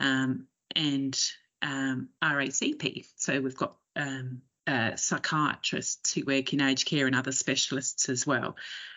um, 0.00 0.46
and 0.74 1.18
um, 1.62 2.08
RACP. 2.22 3.06
So 3.16 3.40
we've 3.40 3.56
got 3.56 3.76
um, 3.94 4.42
uh, 4.66 4.96
psychiatrists 4.96 6.12
who 6.12 6.24
work 6.24 6.52
in 6.52 6.60
aged 6.60 6.86
care 6.86 7.06
and 7.06 7.16
other 7.16 7.32
specialists 7.32 8.08
as 8.08 8.26
well. 8.26 8.56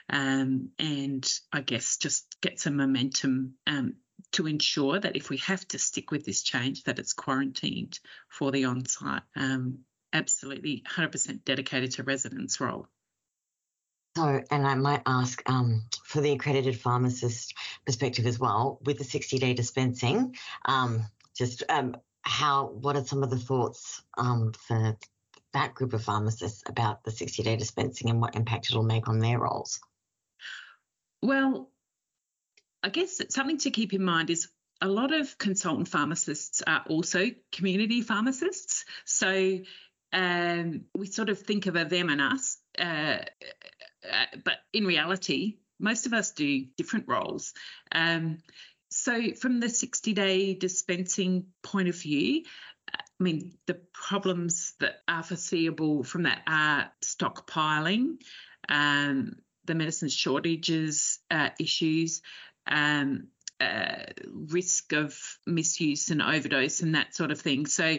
Um, 0.09 0.69
and 0.79 1.31
I 1.53 1.61
guess 1.61 1.97
just 1.97 2.35
get 2.41 2.59
some 2.59 2.75
momentum 2.75 3.53
um, 3.67 3.95
to 4.31 4.47
ensure 4.47 4.99
that 4.99 5.15
if 5.15 5.29
we 5.29 5.37
have 5.37 5.67
to 5.69 5.79
stick 5.79 6.11
with 6.11 6.25
this 6.25 6.41
change, 6.41 6.83
that 6.83 6.99
it's 6.99 7.13
quarantined 7.13 7.99
for 8.27 8.51
the 8.51 8.65
on-site. 8.65 9.21
Um, 9.35 9.79
absolutely 10.11 10.83
100% 10.89 11.45
dedicated 11.45 11.91
to 11.91 12.03
residents' 12.03 12.59
role. 12.59 12.87
So, 14.19 14.41
and 14.51 14.67
I 14.67 14.75
might 14.75 15.01
ask 15.05 15.41
um, 15.49 15.83
for 16.03 16.19
the 16.19 16.33
accredited 16.33 16.77
pharmacist 16.77 17.53
perspective 17.85 18.25
as 18.25 18.37
well, 18.37 18.77
with 18.83 18.97
the 18.97 19.05
60 19.05 19.37
day 19.37 19.53
dispensing, 19.53 20.35
um, 20.65 21.05
just 21.37 21.63
um, 21.69 21.95
how, 22.23 22.67
what 22.67 22.97
are 22.97 23.05
some 23.05 23.23
of 23.23 23.29
the 23.29 23.37
thoughts 23.37 24.01
um, 24.17 24.51
for 24.67 24.97
that 25.53 25.73
group 25.73 25.93
of 25.93 26.03
pharmacists 26.03 26.63
about 26.65 27.05
the 27.05 27.11
60 27.11 27.43
day 27.43 27.55
dispensing 27.55 28.09
and 28.09 28.19
what 28.19 28.35
impact 28.35 28.69
it'll 28.69 28.83
make 28.83 29.07
on 29.07 29.19
their 29.19 29.39
roles? 29.39 29.79
Well, 31.21 31.71
I 32.83 32.89
guess 32.89 33.21
something 33.29 33.59
to 33.59 33.71
keep 33.71 33.93
in 33.93 34.03
mind 34.03 34.29
is 34.29 34.49
a 34.81 34.89
lot 34.89 35.13
of 35.13 35.37
consultant 35.37 35.87
pharmacists 35.87 36.61
are 36.67 36.83
also 36.89 37.27
community 37.53 38.01
pharmacists. 38.01 38.83
So 39.05 39.59
um, 40.11 40.85
we 40.95 41.07
sort 41.07 41.29
of 41.29 41.39
think 41.39 41.67
of 41.67 41.75
a 41.75 41.85
them 41.85 42.09
and 42.09 42.21
us, 42.21 42.57
uh, 42.77 43.19
but 44.43 44.57
in 44.73 44.85
reality, 44.85 45.57
most 45.79 46.05
of 46.05 46.13
us 46.13 46.31
do 46.31 46.65
different 46.77 47.05
roles. 47.07 47.53
Um, 47.91 48.39
so, 48.89 49.33
from 49.33 49.59
the 49.59 49.69
60 49.69 50.13
day 50.13 50.53
dispensing 50.55 51.45
point 51.61 51.89
of 51.89 51.95
view, 51.95 52.43
I 52.91 53.23
mean, 53.23 53.53
the 53.67 53.79
problems 53.93 54.73
that 54.79 55.01
are 55.07 55.23
foreseeable 55.23 56.03
from 56.03 56.23
that 56.23 56.41
are 56.47 56.91
stockpiling, 57.03 58.21
um, 58.67 59.35
the 59.65 59.75
medicine 59.75 60.09
shortages 60.09 61.19
uh, 61.29 61.49
issues, 61.59 62.21
um, 62.65 63.27
uh, 63.59 64.05
risk 64.33 64.93
of 64.93 65.19
misuse 65.45 66.09
and 66.09 66.21
overdose, 66.21 66.81
and 66.81 66.95
that 66.95 67.13
sort 67.13 67.31
of 67.31 67.39
thing. 67.39 67.67
So, 67.67 67.97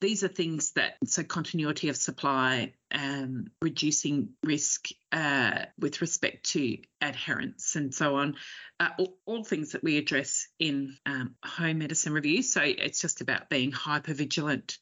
these 0.00 0.22
are 0.22 0.28
things 0.28 0.72
that, 0.72 0.94
so 1.04 1.22
continuity 1.22 1.88
of 1.88 1.96
supply, 1.96 2.72
um, 2.92 3.48
reducing 3.60 4.30
risk 4.44 4.88
uh, 5.12 5.64
with 5.78 6.00
respect 6.00 6.50
to 6.50 6.78
adherence 7.00 7.74
and 7.76 7.92
so 7.94 8.16
on, 8.16 8.36
uh, 8.78 8.90
all, 8.98 9.18
all, 9.26 9.44
things 9.44 9.72
that 9.72 9.82
we 9.82 9.96
address 9.96 10.48
in 10.58 10.96
um, 11.04 11.34
home 11.44 11.78
medicine 11.78 12.12
reviews. 12.12 12.52
So 12.52 12.60
it's 12.62 13.00
just 13.00 13.20
about 13.20 13.48
being 13.48 13.72
hyper 13.72 14.14
vigilant 14.14 14.78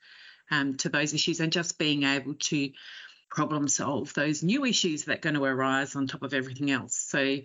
um, 0.51 0.77
to 0.79 0.89
those 0.89 1.15
issues 1.15 1.41
and 1.41 1.53
just 1.53 1.79
being 1.79 2.03
able 2.03 2.35
to 2.35 2.71
problem 3.31 3.69
solve 3.69 4.13
those 4.15 4.43
new 4.43 4.65
issues 4.65 5.05
that 5.05 5.19
are 5.19 5.21
going 5.21 5.35
to 5.35 5.45
arise 5.45 5.97
on 5.97 6.07
top 6.07 6.23
of 6.23 6.35
everything 6.35 6.71
else. 6.71 6.97
So 6.97 7.39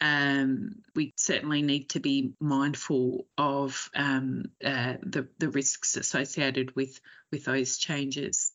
um, 0.00 0.82
we 0.94 1.12
certainly 1.16 1.62
need 1.62 1.90
to 1.90 2.00
be 2.00 2.34
mindful 2.40 3.26
of 3.38 3.90
um, 3.94 4.46
uh, 4.64 4.94
the, 5.02 5.28
the 5.38 5.48
risks 5.48 5.96
associated 5.96 6.74
with, 6.74 7.00
with 7.30 7.44
those 7.44 7.78
changes. 7.78 8.52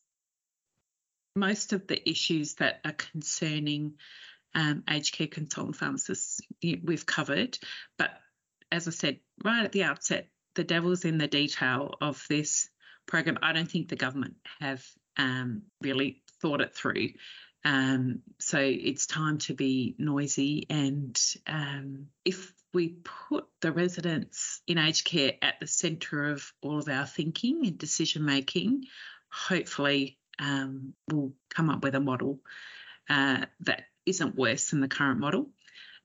Most 1.34 1.72
of 1.72 1.86
the 1.86 2.08
issues 2.08 2.54
that 2.54 2.80
are 2.84 2.92
concerning 2.92 3.94
um, 4.54 4.82
aged 4.90 5.14
care 5.14 5.26
consultant 5.26 5.76
pharmacists 5.76 6.40
we've 6.62 7.06
covered, 7.06 7.58
but 7.96 8.10
as 8.72 8.88
I 8.88 8.90
said 8.90 9.20
right 9.44 9.64
at 9.64 9.72
the 9.72 9.84
outset, 9.84 10.28
the 10.54 10.64
devil's 10.64 11.04
in 11.04 11.18
the 11.18 11.28
detail 11.28 11.94
of 12.00 12.24
this 12.28 12.68
program. 13.06 13.38
I 13.42 13.52
don't 13.52 13.70
think 13.70 13.88
the 13.88 13.96
government 13.96 14.34
have 14.60 14.84
um, 15.16 15.62
really 15.80 16.22
thought 16.40 16.60
it 16.60 16.74
through. 16.74 17.10
Um, 17.68 18.22
so 18.38 18.58
it's 18.58 19.06
time 19.06 19.36
to 19.40 19.54
be 19.54 19.94
noisy. 19.98 20.66
And 20.70 21.20
um, 21.46 22.06
if 22.24 22.54
we 22.72 22.96
put 23.28 23.46
the 23.60 23.72
residents 23.72 24.62
in 24.66 24.78
aged 24.78 25.04
care 25.04 25.32
at 25.42 25.60
the 25.60 25.66
centre 25.66 26.30
of 26.30 26.50
all 26.62 26.78
of 26.78 26.88
our 26.88 27.04
thinking 27.04 27.66
and 27.66 27.76
decision 27.76 28.24
making, 28.24 28.84
hopefully 29.30 30.18
um, 30.38 30.94
we'll 31.12 31.32
come 31.50 31.68
up 31.68 31.84
with 31.84 31.94
a 31.94 32.00
model 32.00 32.40
uh, 33.10 33.44
that 33.60 33.82
isn't 34.06 34.34
worse 34.34 34.70
than 34.70 34.80
the 34.80 34.88
current 34.88 35.20
model. 35.20 35.50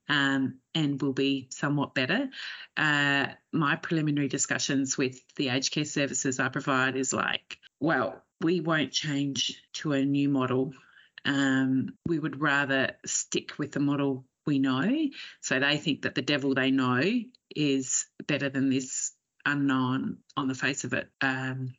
Um, 0.06 0.58
and 0.74 1.00
will 1.00 1.14
be 1.14 1.48
somewhat 1.50 1.94
better. 1.94 2.28
Uh, 2.76 3.28
my 3.52 3.76
preliminary 3.76 4.28
discussions 4.28 4.98
with 4.98 5.18
the 5.36 5.48
aged 5.48 5.72
care 5.72 5.86
services 5.86 6.38
I 6.38 6.50
provide 6.50 6.94
is 6.94 7.14
like, 7.14 7.56
well, 7.80 8.22
we 8.42 8.60
won't 8.60 8.92
change 8.92 9.62
to 9.76 9.94
a 9.94 10.04
new 10.04 10.28
model 10.28 10.74
um, 11.24 11.96
we 12.06 12.18
would 12.18 12.40
rather 12.40 12.92
stick 13.06 13.58
with 13.58 13.72
the 13.72 13.80
model 13.80 14.24
we 14.46 14.58
know. 14.58 15.08
So 15.40 15.58
they 15.58 15.78
think 15.78 16.02
that 16.02 16.14
the 16.14 16.22
devil 16.22 16.54
they 16.54 16.70
know 16.70 17.02
is 17.54 18.06
better 18.26 18.48
than 18.48 18.70
this 18.70 19.12
unknown, 19.46 20.18
on 20.36 20.48
the 20.48 20.54
face 20.54 20.84
of 20.84 20.92
it, 20.92 21.08
um, 21.20 21.74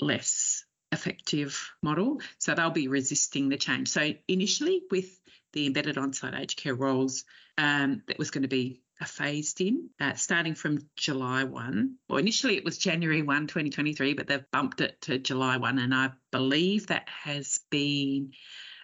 less 0.00 0.64
effective 0.92 1.70
model. 1.82 2.20
So 2.38 2.54
they'll 2.54 2.70
be 2.70 2.88
resisting 2.88 3.48
the 3.48 3.56
change. 3.56 3.88
So 3.88 4.12
initially, 4.26 4.82
with 4.90 5.18
the 5.52 5.66
embedded 5.66 5.98
on-site 5.98 6.34
aged 6.34 6.58
care 6.58 6.74
roles, 6.74 7.24
um, 7.56 8.02
that 8.06 8.18
was 8.18 8.30
going 8.30 8.42
to 8.42 8.48
be 8.48 8.80
a 9.00 9.06
phased 9.06 9.60
in, 9.60 9.90
uh, 10.00 10.14
starting 10.14 10.54
from 10.54 10.78
July 10.96 11.44
1. 11.44 11.96
Well, 12.08 12.18
initially 12.18 12.56
it 12.56 12.64
was 12.64 12.78
January 12.78 13.22
1, 13.22 13.46
2023, 13.46 14.14
but 14.14 14.26
they've 14.26 14.50
bumped 14.50 14.80
it 14.80 15.00
to 15.02 15.18
July 15.18 15.56
1, 15.56 15.78
and 15.78 15.94
I 15.94 16.10
believe 16.32 16.88
that 16.88 17.08
has 17.08 17.60
been 17.70 18.32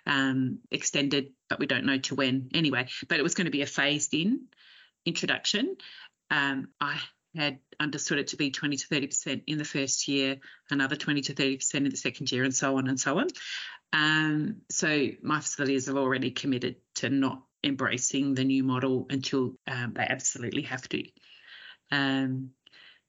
um, 0.07 0.59
extended, 0.71 1.33
but 1.49 1.59
we 1.59 1.67
don't 1.67 1.87
know 1.87 1.99
to 1.99 2.15
when 2.15 2.51
anyway. 2.55 2.87
But 3.09 3.19
it 3.19 3.23
was 3.23 3.35
going 3.35 3.47
to 3.47 3.51
be 3.51 3.63
a 3.63 3.67
phased 3.67 4.15
in 4.15 4.47
introduction. 5.07 5.77
Um, 6.31 6.69
I 6.81 6.99
had 7.37 7.59
understood 7.81 8.19
it 8.19 8.29
to 8.29 8.37
be 8.37 8.51
20 8.51 8.77
to 8.77 8.89
30% 8.89 9.43
in 9.47 9.59
the 9.59 9.65
first 9.65 10.07
year, 10.09 10.37
another 10.71 10.97
20 10.97 11.23
to 11.23 11.35
30% 11.35 11.75
in 11.75 11.85
the 11.85 11.97
second 11.97 12.31
year, 12.31 12.45
and 12.45 12.55
so 12.55 12.79
on 12.79 12.89
and 12.89 12.99
so 12.99 13.19
on. 13.19 13.27
Um, 13.93 14.63
so 14.71 15.09
my 15.23 15.41
facilities 15.41 15.87
have 15.87 15.97
already 15.97 16.31
committed 16.31 16.77
to 16.97 17.11
not 17.11 17.43
embracing 17.63 18.35
the 18.35 18.45
new 18.45 18.63
model 18.63 19.07
until 19.11 19.55
um, 19.67 19.95
they 19.95 20.07
absolutely 20.09 20.63
have 20.63 20.89
to. 20.91 21.05
Um, 21.91 22.51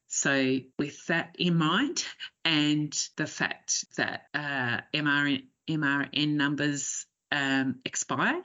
so, 0.08 0.58
with 0.78 1.06
that 1.08 1.36
in 1.40 1.58
mind, 1.58 2.06
and 2.46 2.94
the 3.18 3.26
fact 3.26 3.86
that 3.98 4.28
uh, 4.34 4.82
MRN 5.70 6.36
numbers 6.36 7.06
um, 7.32 7.80
expire 7.86 8.42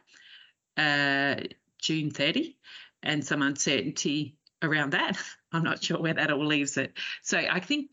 uh, 0.76 1.36
June 1.78 2.10
30, 2.10 2.56
and 3.02 3.24
some 3.24 3.42
uncertainty 3.42 4.36
around 4.62 4.92
that, 4.92 5.16
I'm 5.52 5.64
not 5.64 5.82
sure 5.82 6.00
where 6.00 6.14
that 6.14 6.30
all 6.30 6.46
leaves 6.46 6.76
it. 6.76 6.92
So, 7.22 7.38
I 7.38 7.60
think 7.60 7.90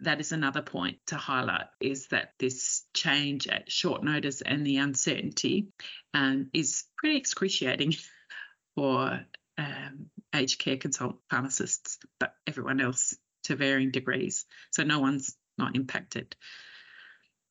that 0.00 0.20
is 0.20 0.32
another 0.32 0.62
point 0.62 0.98
to 1.06 1.16
highlight 1.16 1.66
is 1.80 2.06
that 2.08 2.32
this 2.38 2.84
change 2.94 3.48
at 3.48 3.70
short 3.70 4.04
notice 4.04 4.42
and 4.42 4.64
the 4.64 4.76
uncertainty 4.76 5.68
um, 6.14 6.50
is 6.52 6.84
pretty 6.96 7.16
excruciating 7.16 7.94
for 8.76 9.20
um, 9.58 10.06
aged 10.34 10.60
care 10.60 10.76
consultant 10.76 11.20
pharmacists, 11.28 11.98
but 12.20 12.32
everyone 12.46 12.80
else 12.80 13.16
to 13.44 13.56
varying 13.56 13.90
degrees. 13.90 14.44
So 14.70 14.84
no 14.84 15.00
one's 15.00 15.34
not 15.56 15.74
impacted. 15.74 16.36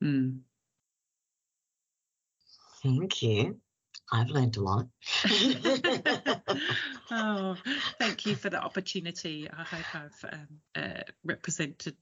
Mm. 0.02 0.40
Thank 2.88 3.22
you. 3.22 3.60
I've 4.12 4.30
learned 4.30 4.56
a 4.58 4.62
lot. 4.62 4.88
oh, 7.12 7.58
thank 8.00 8.26
you 8.26 8.36
for 8.36 8.50
the 8.50 8.62
opportunity. 8.62 9.50
I 9.52 9.64
hope 9.64 9.96
I've 9.96 10.26
um, 10.32 10.48
uh, 10.76 11.02
represented 11.26 11.96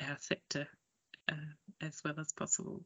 our 0.00 0.16
sector 0.18 0.66
uh, 1.30 1.34
as 1.80 2.00
well 2.04 2.14
as 2.18 2.32
possible. 2.32 2.84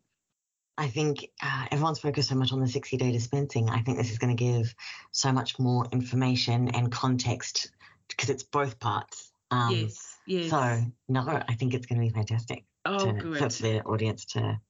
I 0.77 0.89
think 0.89 1.29
uh, 1.43 1.67
everyone's 1.73 1.99
focused 1.99 2.29
so 2.29 2.35
much 2.35 2.53
on 2.53 2.61
the 2.61 2.69
60 2.69 2.97
day 2.99 3.11
dispensing. 3.11 3.69
I 3.71 3.81
think 3.81 3.99
this 3.99 4.11
is 4.11 4.19
going 4.19 4.37
to 4.37 4.43
give 4.43 4.75
so 5.11 5.33
much 5.33 5.59
more 5.59 5.87
information 5.91 6.69
and 6.69 6.93
context 6.93 7.71
because 8.09 8.31
it's 8.31 8.45
both 8.45 8.79
parts. 8.79 9.33
Um, 9.51 9.75
yes, 9.75 10.17
yes. 10.27 10.51
So, 10.51 10.83
no, 11.09 11.43
I 11.49 11.55
think 11.55 11.75
it's 11.75 11.87
going 11.87 12.01
to 12.01 12.07
be 12.07 12.13
fantastic 12.13 12.65
oh, 12.85 13.07
to, 13.07 13.13
good. 13.13 13.39
for 13.39 13.63
the 13.63 13.83
audience 13.83 14.27
to 14.27 14.61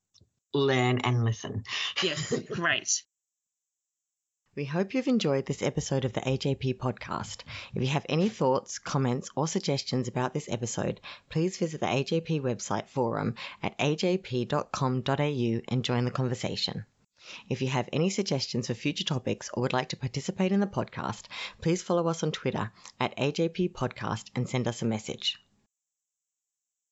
learn 0.55 0.99
and 0.99 1.25
listen. 1.25 1.65
Yes, 2.03 2.33
great. 2.51 3.03
We 4.59 4.65
hope 4.65 4.93
you've 4.93 5.07
enjoyed 5.07 5.47
this 5.47 5.63
episode 5.63 6.05
of 6.05 6.15
the 6.15 6.21
AJP 6.21 6.79
podcast. 6.79 7.43
If 7.75 7.83
you 7.83 7.89
have 7.89 8.05
any 8.09 8.29
thoughts, 8.29 8.81
comments, 8.81 9.31
or 9.37 9.47
suggestions 9.47 10.09
about 10.09 10.35
this 10.35 10.49
episode, 10.51 11.01
please 11.29 11.59
visit 11.59 11.81
the 11.81 11.87
AJP 11.87 12.41
website 12.41 12.89
forum 12.89 13.37
at 13.63 13.79
ajp.com.au 13.79 15.61
and 15.69 15.85
join 15.85 16.05
the 16.05 16.11
conversation. 16.11 16.87
If 17.49 17.63
you 17.63 17.69
have 17.69 17.89
any 17.93 18.11
suggestions 18.11 18.67
for 18.67 18.75
future 18.75 19.05
topics 19.05 19.49
or 19.55 19.61
would 19.61 19.73
like 19.73 19.91
to 19.91 19.97
participate 19.97 20.51
in 20.51 20.59
the 20.59 20.67
podcast, 20.67 21.27
please 21.61 21.83
follow 21.83 22.09
us 22.09 22.23
on 22.23 22.33
Twitter 22.33 22.73
at 22.99 23.17
AJP 23.17 23.75
Podcast 23.75 24.31
and 24.35 24.49
send 24.49 24.67
us 24.67 24.83
a 24.83 24.87
message. 24.87 25.39